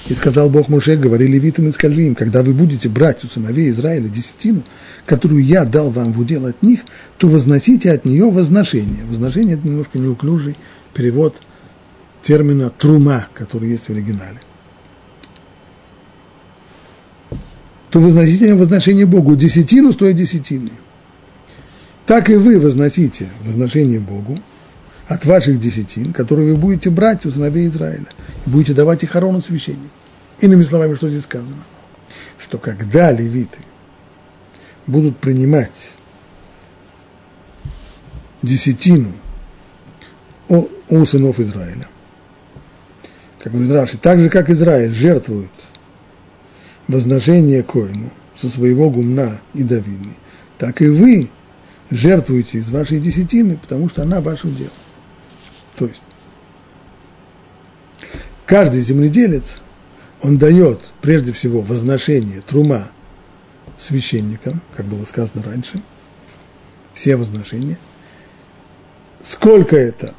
[0.08, 3.68] И сказал Бог Муше, говори левитам и скажи им, когда вы будете брать у сыновей
[3.70, 4.62] Израиля десятину,
[5.04, 6.80] которую я дал вам в удел от них,
[7.18, 9.04] то возносите от нее возношение.
[9.04, 10.56] Возношение– это немножко неуклюжий
[10.94, 11.42] перевод
[12.22, 14.40] термина «трума», который есть в оригинале.
[17.90, 19.36] То возносите возношение Богу.
[19.36, 20.70] Десятину стоит десятины.
[22.06, 24.38] Так и вы возносите возношение Богу
[25.08, 28.06] от ваших десятин, которые вы будете брать у сыновей Израиля,
[28.46, 29.88] и будете давать их Арону священнику.
[30.40, 31.64] Иными словами, что здесь сказано?
[32.38, 33.58] Что когда левиты
[34.86, 35.92] будут принимать
[38.42, 39.12] десятину
[40.48, 41.88] у сынов Израиля,
[43.42, 45.50] как говорит Раши, так же, как Израиль жертвует
[46.86, 50.14] возношение коину со своего гумна и давины,
[50.58, 51.30] так и вы
[51.90, 54.70] жертвуете из вашей десятины, потому что она ваше дело.
[55.78, 56.02] То есть
[58.46, 59.60] каждый земледелец,
[60.22, 62.90] он дает прежде всего возношение трума
[63.78, 65.80] священникам, как было сказано раньше,
[66.94, 67.78] все возношения.
[69.22, 70.14] Сколько это,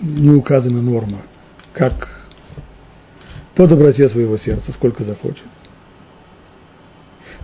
[0.00, 1.22] не указана норма,
[1.74, 2.26] как
[3.54, 5.44] по доброте своего сердца, сколько захочет.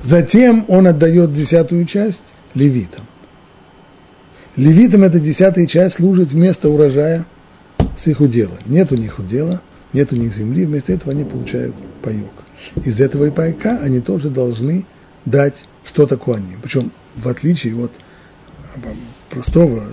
[0.03, 3.07] Затем он отдает десятую часть левитам.
[4.57, 7.25] Левитам эта десятая часть служит вместо урожая
[7.97, 8.59] с их удела.
[8.67, 9.62] Нет у них удела,
[9.95, 12.31] нет у них земли, вместо этого они получают паек.
[12.85, 14.85] Из этого и пайка они тоже должны
[15.25, 16.61] дать что-то куаним.
[16.62, 17.93] Причем, в отличие от
[19.31, 19.85] простого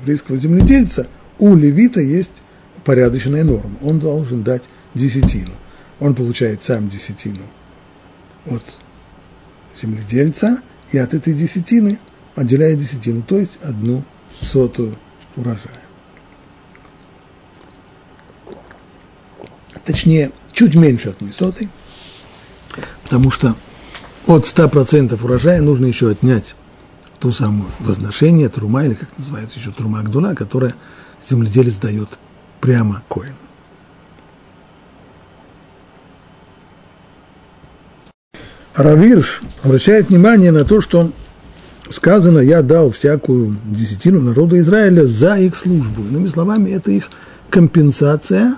[0.00, 1.06] еврейского земледельца,
[1.38, 2.32] у левита есть
[2.84, 3.76] порядочная норма.
[3.82, 4.62] Он должен дать
[4.94, 5.52] десятину.
[6.00, 7.42] Он получает сам десятину
[8.46, 8.62] от
[9.76, 11.98] земледельца, и от этой десятины
[12.38, 14.04] отделяет десятину, то есть одну
[14.40, 14.96] сотую
[15.36, 15.82] урожая.
[19.84, 21.68] Точнее, чуть меньше одной сотой,
[23.02, 23.56] потому что
[24.26, 26.54] от 100% урожая нужно еще отнять
[27.18, 30.74] ту самую возношение, трума, или как называется еще трума гдула, которая
[31.26, 32.08] земледелец дает
[32.60, 33.34] прямо коин.
[38.76, 41.10] Равирш обращает внимание на то, что
[41.90, 46.02] сказано, я дал всякую десятину народу Израиля за их службу.
[46.02, 47.10] Иными словами, это их
[47.50, 48.56] компенсация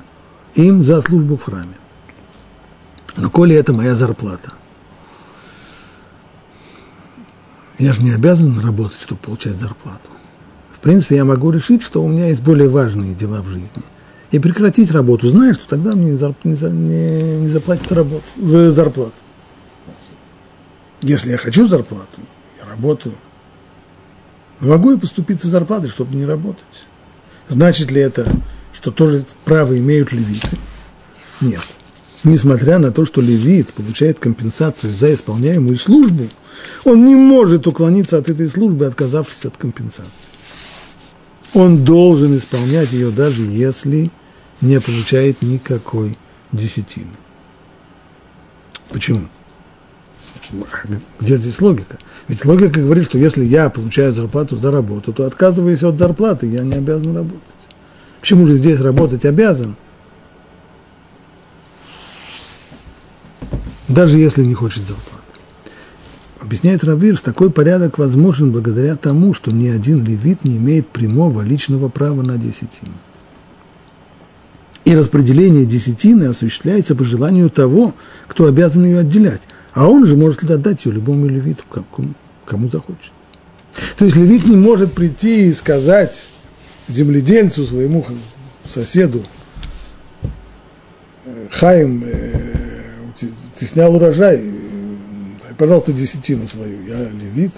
[0.55, 1.77] им за службу в храме.
[3.17, 4.53] Но коли это моя зарплата,
[7.79, 10.11] я же не обязан работать, чтобы получать зарплату.
[10.73, 13.83] В принципе, я могу решить, что у меня есть более важные дела в жизни.
[14.31, 19.13] И прекратить работу, зная, что тогда мне не, заплатят работу, за зарплату.
[21.03, 22.21] Если я хочу зарплату,
[22.71, 23.15] работаю.
[24.61, 26.87] Могу я поступить за зарплатой, чтобы не работать.
[27.49, 28.27] Значит ли это,
[28.73, 30.57] что тоже право имеют левиты?
[31.41, 31.63] Нет.
[32.23, 36.29] Несмотря на то, что левит получает компенсацию за исполняемую службу,
[36.85, 40.31] он не может уклониться от этой службы, отказавшись от компенсации.
[41.55, 44.11] Он должен исполнять ее, даже если
[44.61, 46.19] не получает никакой
[46.53, 47.17] десятины.
[48.91, 49.29] Почему?
[51.21, 51.99] Где здесь логика?
[52.29, 56.63] Ведь логика говорит, что если я получаю зарплату за работу, то отказываясь от зарплаты, я
[56.63, 57.41] не обязан работать.
[58.21, 59.77] Почему же здесь работать обязан?
[63.89, 65.21] Даже если не хочет зарплаты.
[66.41, 71.89] Объясняет Равирс, такой порядок возможен благодаря тому, что ни один левит не имеет прямого личного
[71.89, 72.95] права на десятину.
[74.85, 77.95] И распределение десятины осуществляется по желанию того,
[78.27, 79.43] кто обязан ее отделять–
[79.73, 82.15] а он же может отдать ее любому левиту, кому,
[82.45, 83.13] кому захочет.
[83.97, 86.25] То есть левит не может прийти и сказать
[86.89, 88.05] земледельцу, своему
[88.65, 89.25] соседу,
[91.51, 92.73] Хаим, э,
[93.59, 97.53] ты снял урожай, э, пожалуйста, десятину свою, я левит.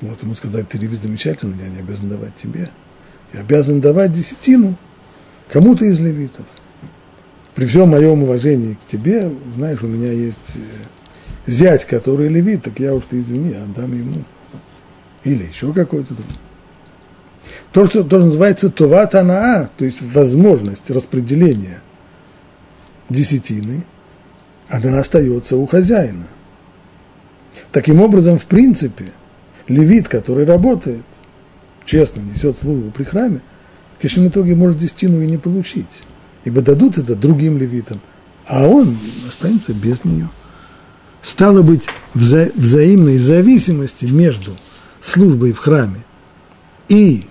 [0.00, 2.70] Может ему сказать, ты левит замечательно, я не обязан давать тебе.
[3.32, 4.76] Я обязан давать десятину
[5.48, 6.46] кому-то из левитов.
[7.54, 12.78] При всем моем уважении к тебе, знаешь, у меня есть э, зять, который левит, так
[12.80, 14.24] я уж ты извини, отдам ему.
[15.24, 16.14] Или еще какой-то.
[17.72, 21.82] То, что тоже называется това танаа, то есть возможность распределения
[23.08, 23.84] десятины,
[24.68, 26.28] она остается у хозяина.
[27.70, 29.12] Таким образом, в принципе,
[29.68, 31.04] левит, который работает,
[31.84, 33.42] честно несет службу при храме,
[33.96, 36.02] в конечном итоге может десятину и не получить,
[36.44, 38.00] ибо дадут это другим левитам,
[38.46, 38.96] а он
[39.28, 40.28] останется без нее.
[41.22, 44.56] Стало быть, вза взаимной зависимости между
[45.00, 46.04] службой в храме
[46.88, 47.26] и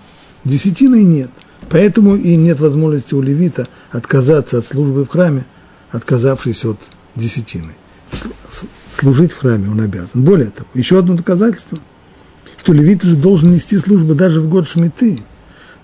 [0.45, 1.29] десятиной нет.
[1.69, 5.45] Поэтому и нет возможности у левита отказаться от службы в храме,
[5.91, 6.77] отказавшись от
[7.15, 7.73] десятины.
[8.91, 10.23] Служить в храме он обязан.
[10.23, 11.79] Более того, еще одно доказательство,
[12.57, 15.21] что левит же должен нести службу даже в год шмиты.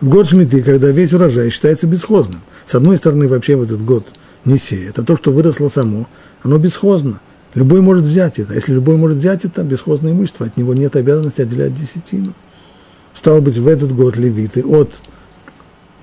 [0.02, 2.42] В год шмиты, когда весь урожай считается бесхозным.
[2.68, 4.06] С одной стороны, вообще в этот год
[4.44, 6.08] не сеет, а то, что выросло само,
[6.44, 7.22] оно бесхозно.
[7.56, 8.54] Любой может взять это.
[8.54, 12.34] Если любой может взять это, бесхозное имущество, от него нет обязанности отделять десятину.
[13.14, 15.00] Стало быть, в этот год левиты от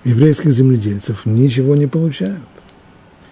[0.05, 2.41] еврейских земледельцев ничего не получают.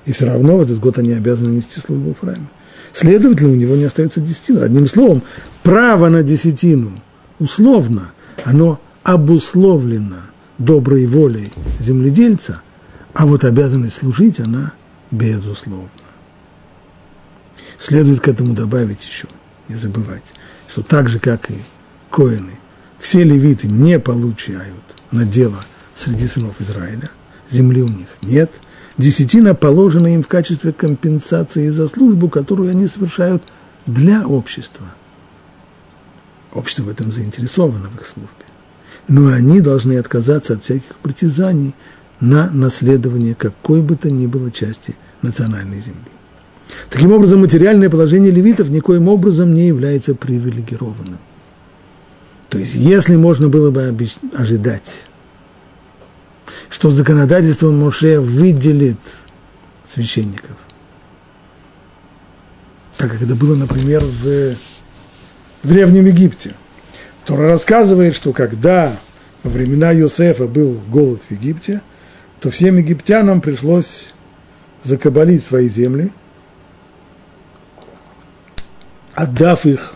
[0.04, 2.46] И все равно в этот год они обязаны нести службу в храме.
[2.92, 4.64] Следовательно, у него не остается десятина.
[4.64, 5.22] Одним словом,
[5.62, 6.92] право на десятину
[7.38, 8.12] условно,
[8.44, 10.18] оно обусловлено
[10.58, 12.60] доброй волей земледельца,
[13.14, 14.72] а вот обязанность служить, она
[15.10, 15.88] безусловна.
[17.78, 19.28] Следует к этому добавить еще,
[19.68, 20.34] не забывать,
[20.68, 21.58] что так же, как и
[22.10, 22.58] коины,
[22.98, 27.10] все левиты не получают на дело среди сынов Израиля,
[27.50, 28.52] земли у них нет,
[28.96, 33.42] десятина положена им в качестве компенсации за службу, которую они совершают
[33.86, 34.94] для общества.
[36.52, 38.30] Общество в этом заинтересовано в их службе.
[39.08, 41.74] Но они должны отказаться от всяких притязаний
[42.22, 46.00] на наследование какой бы то ни было части национальной земли.
[46.88, 51.18] Таким образом, материальное положение левитов никоим образом не является привилегированным.
[52.48, 53.94] То есть, если можно было бы
[54.34, 55.02] ожидать,
[56.70, 59.00] что законодательство Моше выделит
[59.86, 60.56] священников,
[62.96, 64.54] так как это было, например, в,
[65.62, 66.54] Древнем Египте,
[67.24, 68.96] то рассказывает, что когда
[69.44, 71.82] во времена Йосефа был голод в Египте,
[72.42, 74.12] то всем египтянам пришлось
[74.82, 76.12] закабалить свои земли–
[79.14, 79.94] отдав их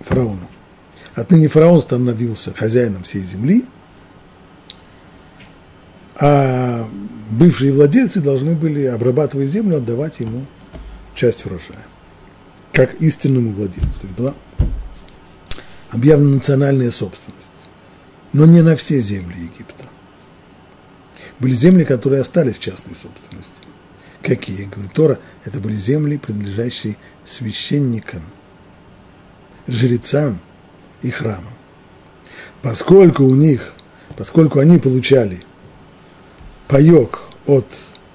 [0.00, 0.48] фараону.
[1.14, 3.64] Отныне фараон становился хозяином всей земли,
[6.14, 6.88] а
[7.30, 10.46] бывшие владельцы должны были, обрабатывая землю, отдавать ему
[11.14, 11.86] часть урожая,
[12.72, 14.00] как истинному владельцу.
[14.00, 14.34] То есть была
[15.90, 17.46] объявлена национальная собственность,
[18.32, 19.84] но не на все земли Египта.
[21.38, 23.62] Были земли, которые остались в частной собственности.
[24.22, 24.64] Какие?
[24.64, 28.22] Говорит Тора, это были земли, принадлежащие священникам,
[29.66, 30.40] жрецам
[31.02, 31.52] и храмам.
[32.62, 33.74] Поскольку у них,
[34.16, 35.42] поскольку они получали
[36.68, 37.66] паек от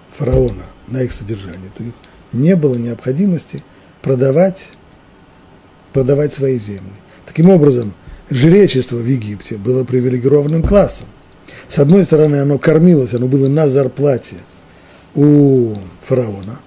[0.10, 1.94] фараона на их содержание, то их
[2.34, 3.64] не было необходимости
[4.02, 4.72] продавать,
[5.94, 6.94] продавать свои земли.
[7.26, 7.94] Таким образом,
[8.30, 11.08] жречество в Египте было привилегированным классом.
[11.72, 14.36] С одной стороны, оно кормилось, оно было на зарплате–
[15.16, 16.62] у фараона,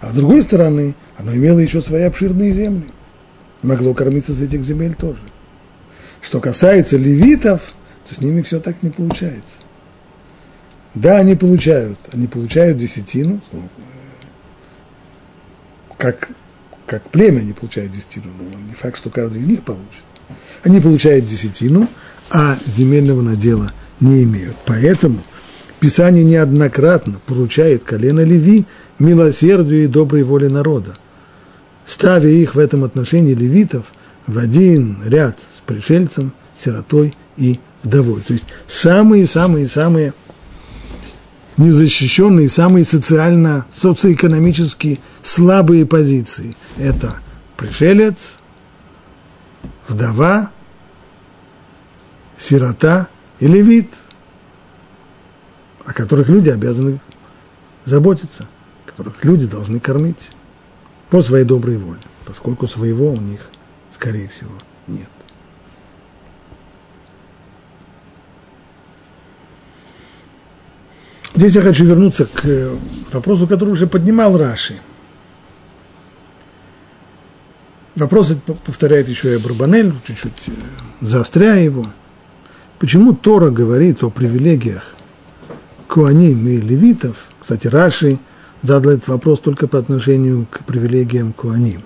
[0.00, 2.90] а с другой стороны, оно имело еще свои обширные земли.
[3.62, 5.20] Могло кормиться с этих земель тоже.
[6.20, 7.74] Что касается левитов,
[8.08, 9.58] то с ними все так не получается.
[10.94, 13.68] Да, они получают, они получают десятину, ну,
[15.96, 16.30] как,
[16.86, 20.04] как племя они получают десятину, но не факт, что каждый из них получит.
[20.64, 21.88] Они получают десятину,
[22.30, 24.56] а земельного надела не имеют.
[24.66, 25.18] Поэтому
[25.82, 28.66] Писание неоднократно поручает колено Леви
[29.00, 30.94] милосердию и доброй воле народа,
[31.84, 33.86] ставя их в этом отношении левитов
[34.28, 38.20] в один ряд с пришельцем, сиротой и вдовой.
[38.20, 40.14] То есть самые-самые-самые
[41.56, 46.54] незащищенные, самые социально, социоэкономически слабые позиции.
[46.78, 47.16] Это
[47.56, 48.36] пришелец,
[49.88, 50.52] вдова,
[52.42, 53.88] сирота и левит–
[55.84, 57.00] о которых люди обязаны
[57.84, 58.46] заботиться,
[58.86, 60.30] которых люди должны кормить
[61.10, 63.40] по своей доброй воле, поскольку своего у них,
[63.90, 64.52] скорее всего,
[64.86, 65.08] нет.
[71.34, 72.72] Здесь я хочу вернуться к
[73.12, 74.78] вопросу, который уже поднимал Раши.
[77.94, 78.34] Вопрос
[78.66, 80.52] повторяет еще и Барбанель, чуть-чуть э,
[81.00, 81.86] заостряя его.
[82.82, 84.82] Почему Тора говорит о привилегиях
[85.86, 88.18] Куаним и левитов, кстати, Раши
[88.60, 91.82] задал этот вопрос только по отношению к привилегиям Куаним.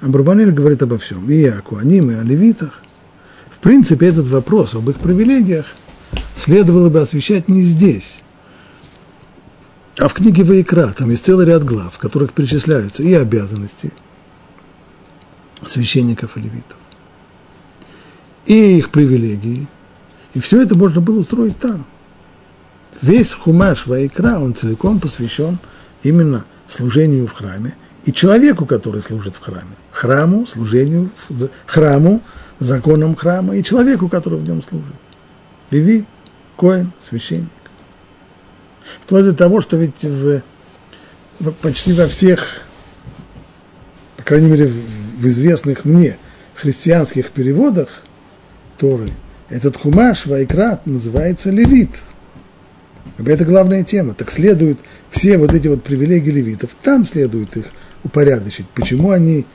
[0.00, 2.82] Абрабанель говорит обо всем, и о Куаним, и о левитах.
[3.48, 5.66] В принципе, этот вопрос об их привилегиях
[6.34, 8.18] следовало бы освещать не здесь,
[9.98, 13.92] а в книге Ваикра, там есть целый ряд глав, в которых перечисляются и обязанности
[15.64, 16.76] священников и левитов,
[18.46, 19.68] и их привилегии.
[20.34, 21.84] И все это можно было устроить там.
[23.00, 25.58] Весь хумаш Ваикра, он целиком посвящен
[26.02, 27.74] именно служению в храме
[28.04, 29.76] и человеку, который служит в храме.
[29.90, 31.10] Храму, служению,
[31.66, 32.22] храму,
[32.58, 34.94] законам храма и человеку, который в нем служит.
[35.70, 36.04] Леви,
[36.56, 37.48] Коин, священник.
[39.02, 40.42] Вплоть до того, что ведь в,
[41.40, 42.62] в, почти во всех,
[44.16, 44.72] по крайней мере, в,
[45.20, 46.16] в известных мне
[46.54, 48.02] христианских переводах
[48.78, 49.10] Торы,
[49.48, 51.90] этот хумаш, вайкрат, называется левит.
[53.16, 54.14] Это главная тема.
[54.14, 54.78] Так следует
[55.10, 57.66] все вот эти вот привилегии левитов, там следует их
[58.04, 58.68] упорядочить.
[58.70, 59.46] Почему они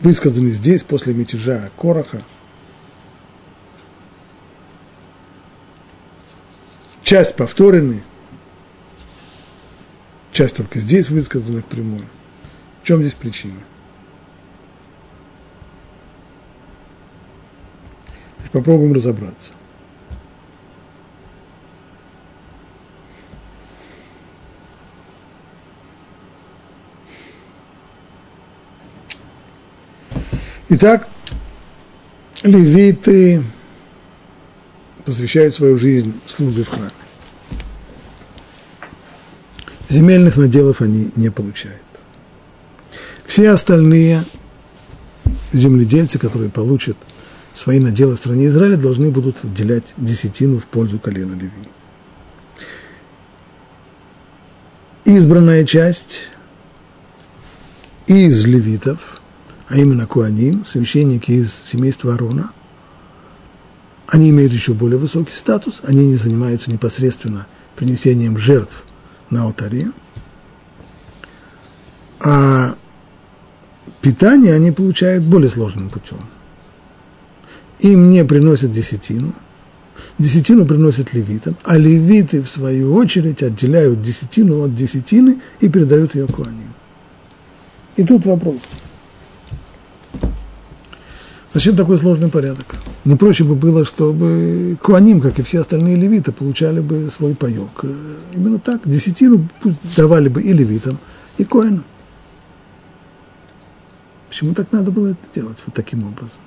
[0.00, 2.22] высказаны здесь после мятежа Короха?
[7.02, 8.02] Часть повторены,
[10.30, 12.04] часть только здесь высказана прямую.
[12.82, 13.60] В чем здесь причина?
[18.52, 19.52] Попробуем разобраться.
[30.70, 31.08] Итак,
[32.42, 33.42] левиты
[35.04, 36.90] посвящают свою жизнь службе в храме.
[39.88, 41.82] Земельных наделов они не получают.
[43.26, 44.24] Все остальные
[45.52, 46.96] земледельцы, которые получат
[47.58, 51.50] свои наделы в стране Израиля, должны будут выделять десятину в пользу колена Леви.
[55.04, 56.28] Избранная часть
[58.06, 58.98] из левитов–
[59.68, 62.52] а именно Куаним, священники из семейства Арона,
[64.06, 67.46] они имеют еще более высокий статус, они не занимаются непосредственно
[67.76, 68.82] принесением жертв
[69.28, 69.92] на алтаре,
[72.20, 72.74] а
[74.00, 76.18] питание они получают более сложным путем.
[77.80, 79.34] Им не приносят десятину,
[80.18, 86.26] десятину приносят левитам, а левиты, в свою очередь, отделяют десятину от десятины и передают ее
[86.26, 86.74] куаним.
[87.96, 88.60] И тут вопрос–
[91.52, 92.66] Зачем такой сложный порядок?
[93.04, 97.70] Не проще бы было, чтобы Куаним, как и все остальные левиты, получали бы свой паек.
[97.82, 98.82] Э, именно так.
[98.84, 99.48] Десятину
[99.96, 100.98] давали бы и левитам,
[101.38, 101.84] и Коинам.
[104.28, 106.38] Почему так надо было это делать вот таким образом?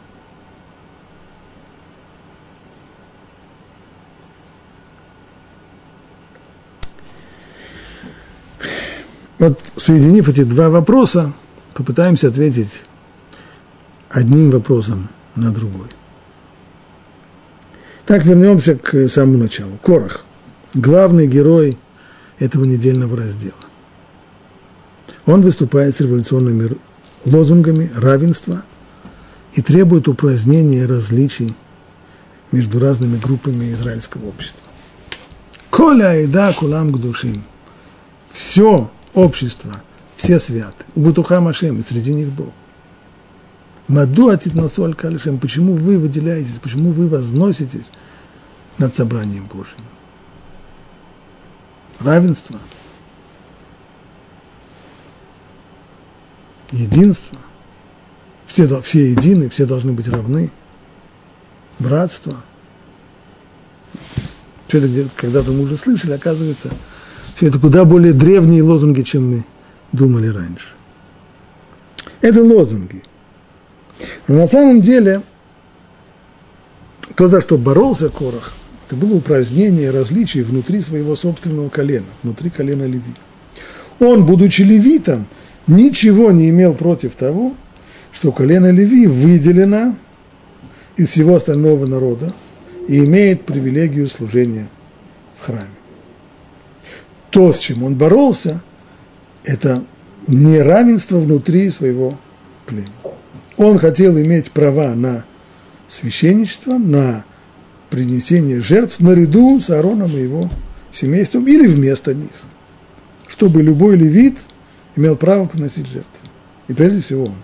[9.42, 11.34] Вот соединив эти два вопроса,
[11.74, 12.84] попытаемся ответить
[14.08, 15.88] одним вопросом на другой.
[18.06, 19.80] Так вернемся к самому началу.
[19.82, 20.26] Корах,
[20.76, 21.80] главный герой
[22.38, 23.56] этого недельного раздела.
[25.26, 26.78] Он выступает с революционными
[27.26, 28.62] лозунгами равенства
[29.56, 31.56] и требует упразднения различий
[32.52, 34.62] между разными группами израильского общества.
[35.72, 37.42] Коля и да кулам гдушим.
[38.32, 39.82] Все общество,
[40.16, 40.86] все святы.
[40.96, 42.54] Бутуха Машем, и среди них Бог.
[43.88, 47.92] Маду атитносу аль калишем, почему вы выделяетесь, почему вы возноситесь
[48.78, 49.82] над собранием Божьим?
[52.00, 52.58] Равенство,
[56.72, 57.38] единство,
[58.46, 60.52] все, все едины, все должны быть равны,
[61.80, 62.42] братство.
[64.68, 66.70] Все это когда-то мы уже слышали, оказывается,
[67.42, 69.46] все это куда более древние лозунги, чем мы
[69.92, 70.68] думали раньше.
[72.22, 73.04] Это лозунги–
[74.28, 75.22] но на самом деле,
[77.16, 78.54] то, за что боролся Корах,
[78.88, 83.14] это было упразднение различий внутри своего собственного колена, внутри колена Леви.
[84.00, 85.28] Он, будучи левитом,
[85.68, 87.56] ничего не имел против того,
[88.12, 89.96] что колено Леви выделено
[90.98, 92.34] из всего остального народа
[92.88, 94.68] и имеет привилегию служения
[95.40, 95.81] в храме.
[97.32, 98.62] То, с чем он боролся,
[99.44, 99.84] это
[100.28, 102.20] неравенство внутри своего
[102.68, 102.92] племени
[103.58, 105.26] он хотел иметь права на
[105.88, 107.26] священничество, на
[107.90, 110.50] принесение жертв наряду с Аароном и его
[110.92, 112.32] семейством или вместо них,
[113.28, 114.38] чтобы любой левит
[114.96, 116.06] имел право приносить жертвы.
[116.68, 117.36] И прежде всего он.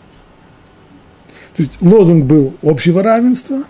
[1.56, 3.64] То есть лозунг был общего равенства,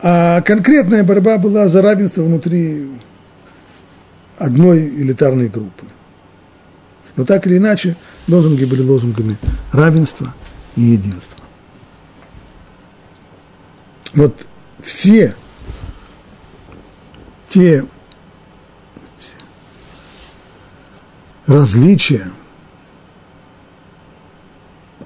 [0.00, 2.88] а конкретная борьба была за равенство внутри
[4.38, 5.86] одной элитарной группы.
[7.16, 7.96] Но так или иначе,
[8.28, 9.38] лозунги были лозунгами
[9.72, 10.34] равенства
[10.76, 11.42] и единства.
[14.14, 14.46] Вот
[14.82, 15.34] все
[17.48, 17.86] те
[21.46, 22.30] различия,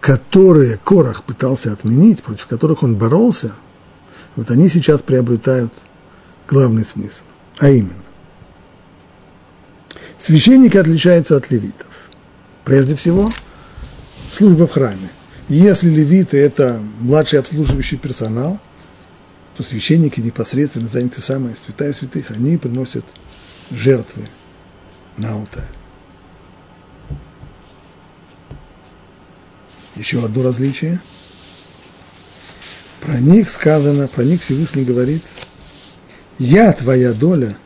[0.01, 3.53] которые Корах пытался отменить, против которых он боролся,
[4.37, 5.73] вот они сейчас приобретают
[6.49, 7.23] главный смысл,
[7.59, 8.00] а именно,
[10.21, 12.11] священники отличаются от левитов.
[12.65, 13.33] Прежде всего,
[14.31, 15.11] служба в храме.
[15.49, 18.61] Если левиты– это младший обслуживающий персонал,
[19.57, 23.05] то священники непосредственно заняты самая святая святых, они приносят
[23.71, 24.29] жертвы
[25.17, 25.69] на алтарь.
[29.97, 31.01] Еще одно различие.
[33.01, 35.23] Про них сказано, про них Всевышний говорит,
[36.39, 37.57] я твоя доля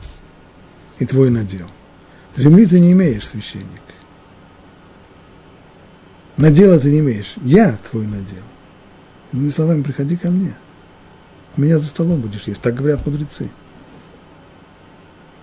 [0.99, 1.69] и твой надел.
[2.37, 3.67] Земли ты не имеешь, священник.
[6.37, 7.35] Надела ты не имеешь.
[7.43, 8.43] Я твой надел.
[9.33, 10.57] Иными словами, приходи ко мне.
[11.57, 12.61] Меня за столом будешь есть.
[12.61, 13.51] Так говорят мудрецы.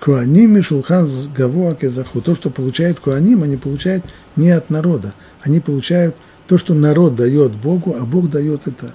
[0.01, 2.21] Куаним и шулхан гавуа кезаху.
[2.21, 4.03] То, что получает куаним, они получают
[4.35, 5.13] не от народа.
[5.41, 6.15] Они получают–
[6.51, 8.93] то, что народ дает Богу, а Бог дает это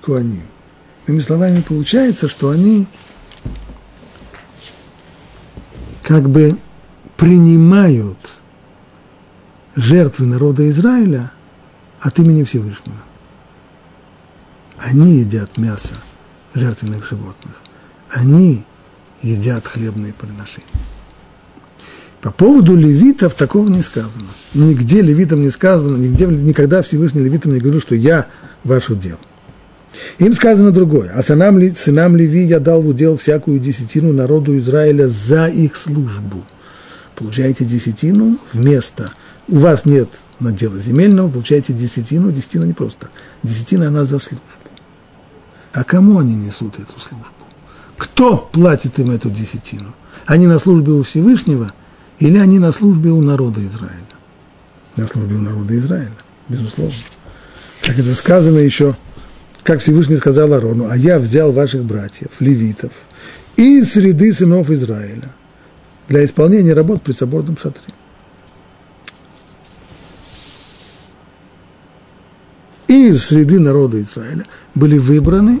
[0.00, 0.44] Куаним.
[1.08, 2.86] Иными словами, получается, что они
[6.04, 6.56] как бы
[7.16, 8.18] принимают
[9.76, 11.30] жертвы народа Израиля
[12.00, 12.96] от имени Всевышнего.
[14.76, 15.94] Они едят мясо
[16.54, 17.54] жертвенных животных.
[18.10, 18.64] Они
[19.22, 20.68] едят хлебные приношения.
[22.20, 24.26] По поводу левитов такого не сказано.
[24.54, 28.26] Нигде левитам не сказано, нигде, никогда Всевышний левитам не говорил, что я
[28.64, 29.18] ваш удел.
[30.18, 31.12] Им сказано другое.
[31.14, 36.44] А сынам, сынам Леви я дал в удел всякую десятину народу Израиля за их службу.
[37.14, 39.10] Получаете десятину вместо.
[39.48, 40.08] У вас нет
[40.40, 42.32] надела земельного, получаете десятину.
[42.32, 43.08] Десятина не просто.
[43.42, 44.44] Десятина она за службу.
[45.72, 47.26] А кому они несут эту службу?
[47.96, 49.94] Кто платит им эту десятину?
[50.26, 51.72] Они на службе у Всевышнего–
[52.18, 54.00] или они на службе у народа Израиля?
[54.96, 56.12] На службе у народа Израиля,
[56.48, 56.94] безусловно.
[57.82, 58.94] Как это сказано еще,
[59.62, 62.92] как Всевышний сказал Арону, а я взял ваших братьев, левитов,
[63.56, 65.30] из среды сынов Израиля
[66.08, 67.82] для исполнения работ при соборном шатре.
[72.88, 74.44] Из среды народа Израиля
[74.74, 75.60] были выбраны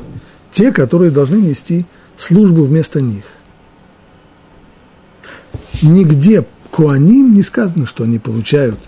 [0.52, 1.86] те, которые должны нести
[2.16, 3.24] службу вместо них–
[5.84, 8.78] нигде Куаним не сказано, что они получают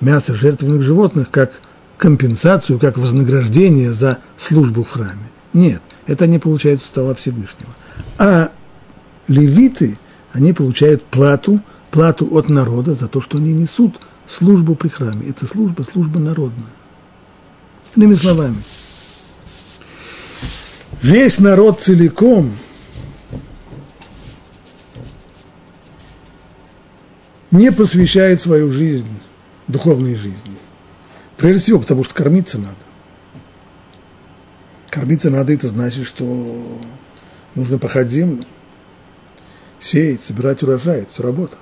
[0.00, 1.52] мясо жертвенных животных как
[1.98, 5.30] компенсацию, как вознаграждение за службу в храме.
[5.52, 7.70] Нет, это они получают с стола Всевышнего.
[8.18, 8.50] А
[9.28, 9.98] левиты,
[10.36, 11.60] они получают плату,
[11.90, 15.30] плату от народа за то, что они несут службу при храме.
[15.30, 16.70] Это служба, служба народная.
[17.96, 18.56] Иными словами,
[21.00, 22.52] весь народ целиком–
[27.50, 29.08] не посвящает свою жизнь
[29.66, 30.56] духовной жизни.
[31.38, 32.76] Прежде всего, потому что кормиться надо.
[34.90, 36.80] Кормиться надо, это значит, что
[37.54, 38.44] нужно пахать землю,
[39.80, 41.56] сеять, собирать урожай, это все работа.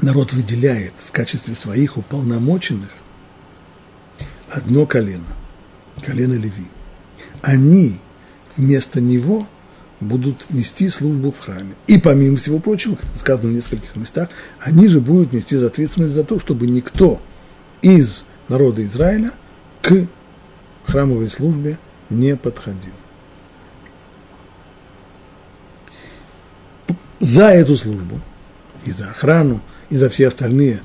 [0.00, 2.90] Народ выделяет в качестве своих уполномоченных
[4.48, 5.26] одно колено,
[6.02, 6.66] колено Леви.
[7.42, 7.98] Они
[8.56, 9.46] вместо него–
[10.00, 11.74] будут нести службу в храме.
[11.86, 14.28] И помимо всего прочего, как сказано в нескольких местах,
[14.60, 17.20] они же будут нести ответственность за то, чтобы никто
[17.82, 19.32] из народа Израиля
[19.82, 20.06] к
[20.86, 21.78] храмовой службе
[22.10, 22.92] не подходил.
[27.20, 28.20] За эту службу,
[28.84, 29.60] и за охрану,
[29.90, 30.80] и за все остальные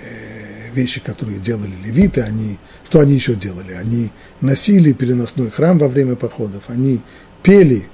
[0.00, 3.72] э, вещи, которые делали левиты, они, что они еще делали?
[3.72, 7.00] Они носили переносной храм во время походов, они
[7.42, 7.86] пели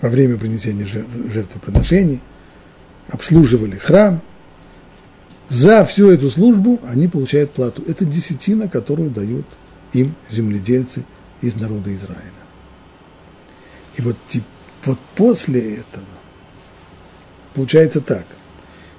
[0.00, 2.20] во время принесения жертвоприношений,
[3.08, 4.20] обслуживали храм.
[5.48, 7.82] За всю эту службу они получают плату.
[7.86, 9.46] Это десятина, которую дают
[9.92, 11.04] им земледельцы
[11.40, 12.32] из народа Израиля.
[13.96, 14.16] И вот,
[14.84, 16.15] вот после этого
[17.56, 18.24] получается так,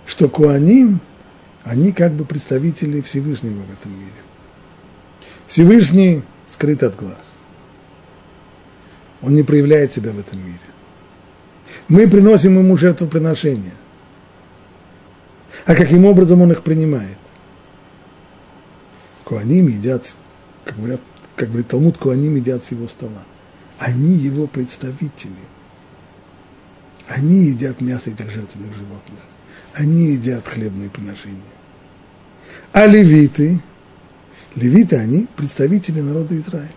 [0.06, 1.00] что Куаним,
[1.64, 4.12] они как бы представители Всевышнего в этом мире.
[5.48, 7.24] Всевышний скрыт от глаз.
[9.22, 10.60] Он не проявляет себя в этом мире
[11.88, 13.74] мы приносим ему жертвоприношения.
[15.66, 17.18] А каким образом он их принимает?
[19.24, 20.16] Куаним едят,
[20.64, 21.02] как говорят,
[21.36, 23.24] как говорит Талмуд, Куаним едят с его стола.
[23.78, 25.36] Они его представители.
[27.08, 29.20] Они едят мясо этих жертвенных животных.
[29.74, 31.42] Они едят хлебные приношения.
[32.74, 33.62] А левиты,
[34.56, 36.74] левиты, они представители народа Израиля.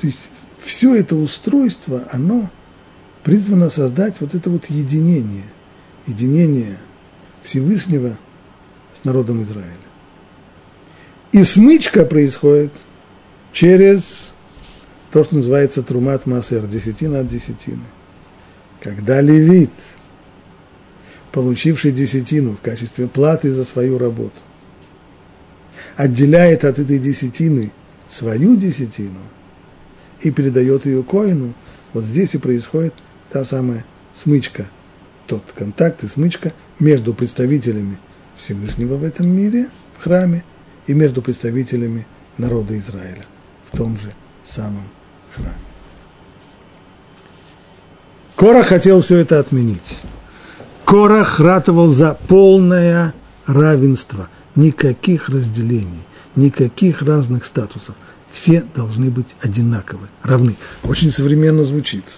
[0.00, 0.28] То есть
[0.58, 2.50] все это устройство, оно
[3.22, 5.44] призвано создать вот это вот единение,
[6.06, 6.78] единение
[7.42, 8.18] Всевышнего
[8.92, 9.70] с народом Израиля.
[11.32, 12.72] И смычка происходит
[13.52, 14.30] через
[15.10, 17.84] то, что называется трумат массер, десятина от десятины.
[18.84, 19.70] Когда левит,
[21.32, 24.36] получивший десятину в качестве платы за свою работу,
[25.96, 27.72] отделяет от этой десятины
[28.10, 29.20] свою десятину
[30.20, 31.54] и передает ее коину,
[31.94, 32.92] вот здесь и происходит
[33.30, 34.68] та самая смычка,
[35.26, 37.98] тот контакт и смычка между представителями
[38.36, 40.44] Всевышнего в этом мире, в храме,
[40.86, 42.06] и между представителями
[42.36, 43.24] народа Израиля
[43.64, 44.12] в том же
[44.44, 44.90] самом
[45.34, 45.63] храме.
[48.36, 49.98] Корах хотел все это отменить.
[50.84, 53.14] Корах ратовал за полное
[53.46, 56.06] равенство, никаких разделений,
[56.36, 57.94] никаких разных статусов.
[58.30, 60.56] Все должны быть одинаковы, равны.
[60.82, 62.04] Очень современно звучит–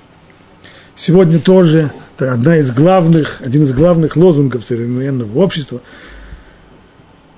[0.99, 5.83] Сегодня тоже это одна из главных, один из главных лозунгов современного общества.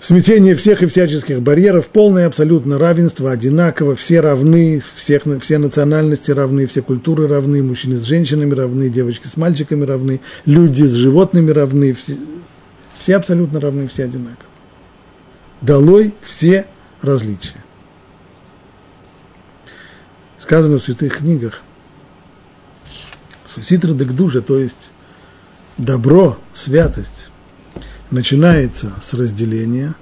[0.01, 6.67] Смятение всех и всяческих барьеров, полное абсолютно равенство, одинаково, все равны, всех, все национальности равны,
[6.67, 11.93] все культуры равны, мужчины с женщинами равны, девочки с мальчиками равны, люди с животными равны,
[11.95, 12.17] все,
[13.01, 14.37] все абсолютно равны, все одинаковы.
[15.63, 16.67] Долой все
[17.03, 17.65] различия.
[20.39, 21.63] Сказано в святых книгах,
[23.51, 24.93] что ситра дегдужа, то есть
[25.77, 27.18] добро, святость,
[28.11, 29.95] начинается с разделения,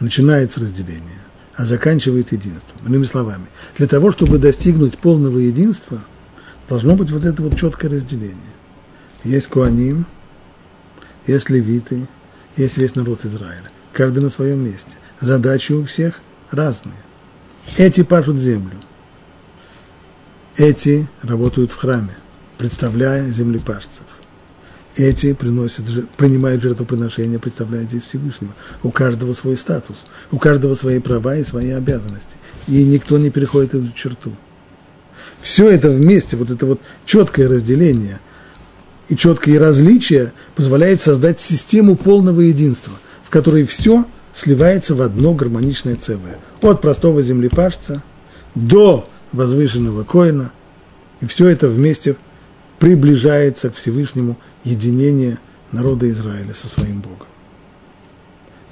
[0.00, 1.20] начинает с разделения,
[1.54, 2.86] а заканчивает единством.
[2.86, 3.46] Иными словами,
[3.76, 6.00] для того, чтобы достигнуть полного единства,
[6.68, 8.36] должно быть вот это вот четкое разделение.
[9.24, 10.06] Есть Куаним,
[11.26, 12.06] есть левиты,
[12.56, 13.70] есть весь народ Израиля.
[13.92, 14.96] Каждый на своем месте.
[15.20, 16.94] Задачи у всех разные.
[17.76, 18.78] Эти пашут землю–
[20.56, 22.16] эти работают в храме,
[22.58, 24.04] представляя землепашцев.
[24.96, 25.84] Эти приносят,
[26.16, 28.54] принимают жертвоприношения, представляя здесь Всевышнего.
[28.82, 32.36] У каждого свой статус, у каждого свои права и свои обязанности.
[32.68, 34.32] И никто не переходит эту черту.
[35.42, 38.20] Все это вместе, вот это вот четкое разделение
[39.08, 42.92] и четкое различие позволяет создать систему полного единства,
[43.24, 46.38] в которой все сливается в одно гармоничное целое.
[46.62, 48.02] От простого землепашца
[48.54, 50.52] до возвышенного коина,
[51.20, 52.16] и все это вместе
[52.78, 55.38] приближается к Всевышнему единение
[55.72, 57.28] народа Израиля со своим Богом.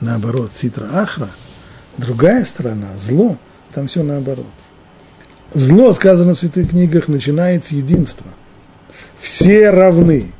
[0.00, 1.28] Наоборот, Ситра Ахра,
[1.96, 3.36] другая сторона, зло,
[3.72, 4.46] там все наоборот.
[5.54, 8.26] Зло, сказано в святых книгах, начинает с единства.
[9.18, 10.32] Все равны.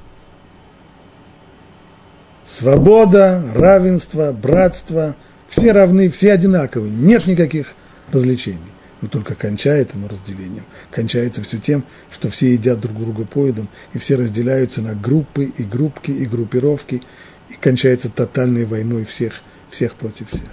[2.45, 5.17] Свобода, равенство, братство,
[5.49, 7.75] все равны, все одинаковы, нет никаких
[8.11, 8.73] развлечений
[9.03, 10.65] но только кончает оно разделением.
[10.91, 15.65] Кончается все тем, что все едят друг друга поедом, и все разделяются на группы и
[15.65, 17.03] группки и группировки,
[17.51, 20.49] и кончается тотальной войной всех, всех против всех.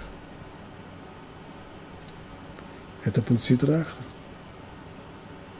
[3.04, 3.92] Это путь Ситраха.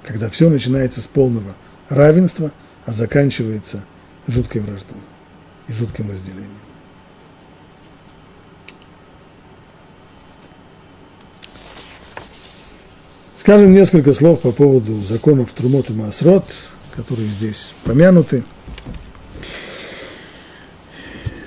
[0.05, 1.55] Когда все начинается с полного
[1.89, 2.53] равенства,
[2.87, 3.85] а заканчивается
[4.27, 4.99] жуткой враждой
[5.69, 6.60] и жутким разделением.
[13.41, 16.45] Скажем несколько слов по поводу законов Трумот и Маасрот,
[16.95, 18.45] которые здесь помянуты.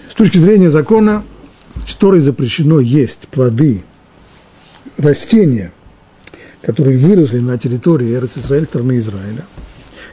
[0.09, 1.23] С точки зрения закона,
[1.85, 3.83] которой запрещено есть плоды,
[4.97, 5.71] растения,
[6.63, 9.45] которые выросли на территории Эрц Израиль, страны Израиля,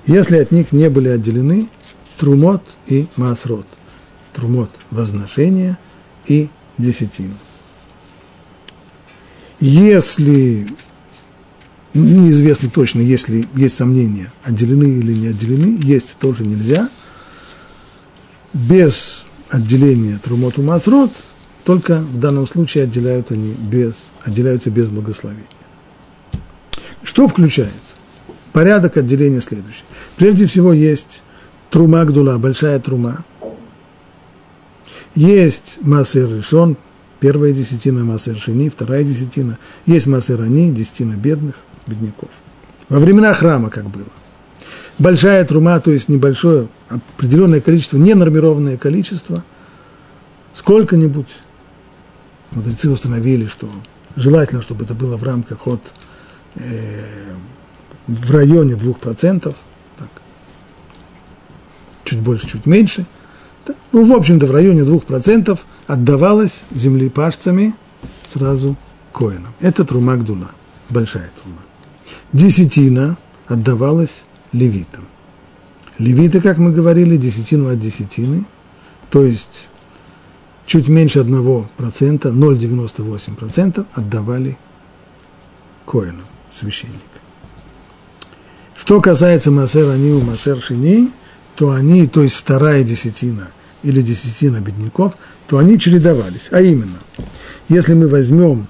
[0.04, 1.70] если от них не были отделены
[2.18, 3.66] Трумот и Маасрот.
[4.34, 5.78] Трумот– возношение
[6.26, 7.38] и десятина.
[9.60, 10.66] Если
[11.94, 16.88] неизвестно точно, если есть сомнения, отделены или не отделены, есть тоже нельзя.
[18.52, 21.10] Без отделения Трумоту Масрот,
[21.64, 25.46] только в данном случае отделяют они без, отделяются без благословения.
[27.02, 27.96] Что включается?
[28.52, 29.84] Порядок отделения следующий.
[30.16, 31.22] Прежде всего есть
[31.70, 33.24] трума гдула, большая трума.
[35.14, 36.76] Есть массер решен,
[37.20, 39.58] первая десятина массер шини, вторая десятина.
[39.86, 41.54] Есть массер они, десятина бедных
[41.90, 42.30] бедняков.
[42.88, 44.06] Во времена храма, как было.
[44.98, 49.44] Большая трума, то есть небольшое, определенное количество, ненормированное количество,
[50.54, 51.38] сколько-нибудь.
[52.52, 53.68] Мудрецы установили, что
[54.16, 55.80] желательно, чтобы это было в рамках от
[56.56, 57.02] э,
[58.06, 59.54] в районе 2%.
[59.98, 60.08] Так.
[62.04, 63.06] чуть больше, чуть меньше.
[63.92, 67.74] Ну, в общем-то, в районе 2% отдавалось землепашцами
[68.32, 68.76] сразу
[69.12, 69.52] коинам.
[69.60, 70.50] Это трума гдула,
[70.88, 71.58] большая трума.
[72.32, 73.16] Десятина
[73.48, 74.22] отдавалась
[74.52, 75.06] левитам.
[75.98, 78.44] Левиты, как мы говорили, десятину от десятины,
[79.10, 79.66] то есть
[80.66, 84.56] чуть меньше 1%, 0,98% отдавали
[85.84, 86.22] коину,
[86.52, 86.94] священник.
[88.76, 91.10] Что касается Масер Анию, Масер Шини,
[91.56, 93.50] то они, то есть вторая десятина
[93.82, 95.14] или десятина бедняков,
[95.48, 96.48] то они чередовались.
[96.52, 96.98] А именно,
[97.68, 98.68] если мы возьмем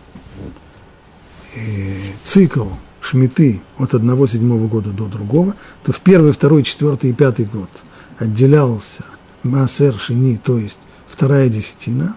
[1.55, 2.67] э, цикл
[3.01, 7.71] шмиты от одного седьмого года до другого, то в первый, второй, четвертый и пятый год
[8.19, 9.05] отделялся
[9.43, 12.17] Масер Шини, то есть вторая десятина,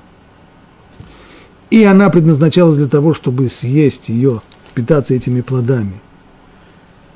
[1.69, 4.41] и она предназначалась для того, чтобы съесть ее,
[4.75, 6.01] питаться этими плодами,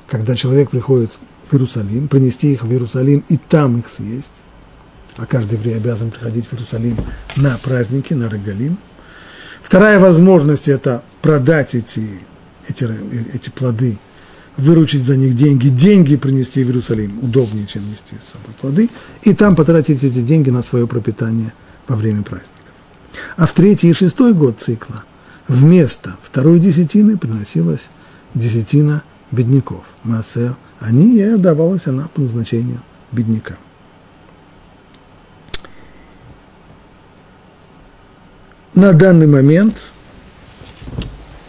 [0.08, 4.32] когда человек приходит в Иерусалим, принести их в Иерусалим и там их съесть,
[5.16, 6.96] а каждый еврей обязан приходить в Иерусалим
[7.36, 8.78] на праздники, на Регалим.
[9.62, 12.20] Вторая возможность– это продать эти,
[12.68, 12.88] эти,
[13.32, 13.98] эти плоды,
[14.56, 18.90] выручить за них деньги, деньги принести в Иерусалим, удобнее, чем нести с собой плоды,
[19.22, 21.52] и там потратить эти деньги на свое пропитание
[21.86, 22.54] во время праздников.
[23.36, 25.04] А в третий и шестой год цикла
[25.46, 27.88] вместо второй десятины приносилась
[28.34, 33.56] десятина бедняков, массер, они и отдавалась она по назначению беднякам.
[38.74, 39.90] На данный момент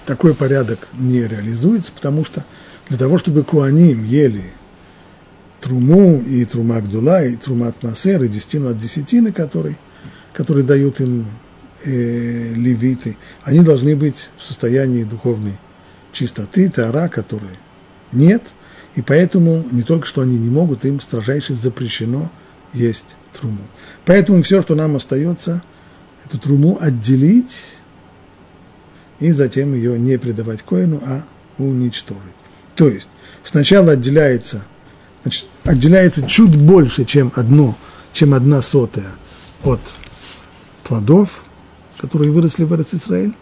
[0.10, 2.44] такой порядок не реализуется, потому что
[2.88, 4.44] для того, чтобы куаним ели
[5.62, 9.78] труму и трума гдула, и трумат масер, и десятину от десятины, который,
[10.34, 11.28] который дают им
[11.84, 15.60] э, левиты, они должны быть в состоянии духовной
[16.12, 17.60] чистоты, тара, которой
[18.12, 18.42] нет,
[18.96, 22.32] и поэтому не только что они не могут, им строжайше запрещено
[22.74, 23.62] есть труму.
[24.06, 25.62] Поэтому все, что нам остается–
[26.30, 27.76] эту труму отделить
[29.20, 31.24] и затем ее не предавать коину, а
[31.58, 32.22] уничтожить.
[32.76, 33.10] То есть
[33.44, 34.66] сначала отделяется,
[35.24, 37.78] значит, отделяется чуть больше, чем одно,
[38.14, 39.12] чем одна сотая
[39.64, 39.82] от
[40.84, 41.44] плодов,
[41.98, 43.36] которые выросли в Израиль.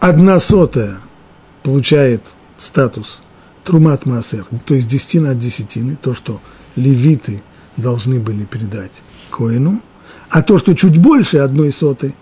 [0.00, 0.98] Одна сотая
[1.62, 2.22] получает
[2.58, 3.22] статус
[3.64, 6.40] трумат маасер, то есть десятина от десятины, то, что
[6.76, 7.42] левиты
[7.76, 8.92] должны были передать
[9.30, 9.82] коину–
[10.30, 12.14] а то, что чуть больше одной соты,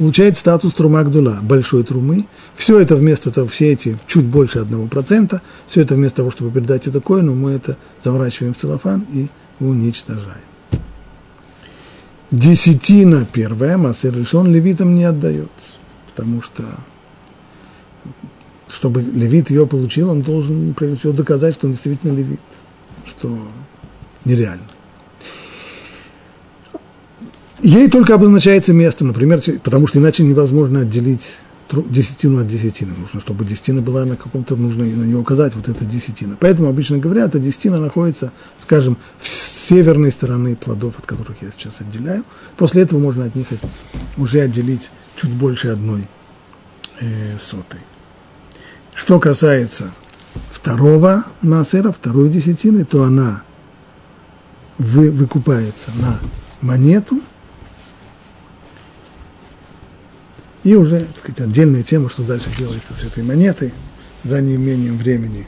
[0.00, 2.24] получает статус трума гдула, большой трумы.
[2.56, 6.50] Все это вместо того, все эти чуть больше одного процента, все это вместо того, чтобы
[6.50, 9.28] передать это коину, мы это заворачиваем в целлофан и
[9.60, 10.40] уничтожаем.
[12.30, 15.78] Десятина первая, массер решен, левитам не отдается,
[16.08, 16.64] потому что
[18.68, 22.40] чтобы левит ее получил, он должен, прежде всего, доказать, что он действительно левит,
[23.04, 23.36] что
[24.24, 24.64] нереально.
[27.62, 31.38] Ей только обозначается место, например, потому что иначе невозможно отделить
[31.70, 32.92] десятину от десятины.
[32.98, 36.36] Нужно, чтобы десятина была на каком-то, нужно на нее указать, вот эта десятина.
[36.40, 38.32] Поэтому обычно говорят, эта десятина находится,
[38.62, 42.24] скажем, в северной стороны плодов, от которых я сейчас отделяю.
[42.56, 43.46] После этого можно от них
[44.16, 46.08] уже отделить чуть больше одной
[47.00, 47.80] э, сотой.
[48.94, 49.90] Что касается
[50.50, 53.42] второго массера, второй десятины, то она
[54.78, 56.18] вы, выкупается на
[56.62, 57.20] монету–
[60.62, 63.72] И уже, так сказать, отдельная тема, что дальше делается с этой монетой,
[64.24, 65.46] за неимением времени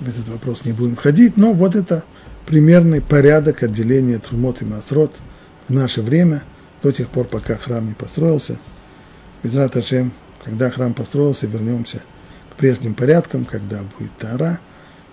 [0.00, 2.04] в этот вопрос не будем входить, но вот это
[2.44, 5.14] примерный порядок отделения Трумот и Масрот
[5.68, 6.42] в наше время,
[6.82, 8.58] до тех пор, пока храм не построился.
[9.42, 10.12] Безрат Ашем,
[10.44, 12.02] когда храм построился, вернемся
[12.52, 14.60] к прежним порядкам, когда будет Тара,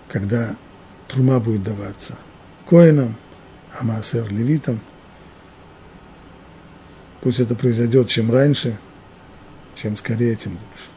[0.08, 0.54] когда
[1.08, 2.18] Трума будет даваться
[2.68, 3.16] Коинам,
[3.78, 4.80] а Маасер Левитам.
[7.22, 8.78] Пусть это произойдет чем раньше–
[9.74, 10.93] чем скорее, тем лучше.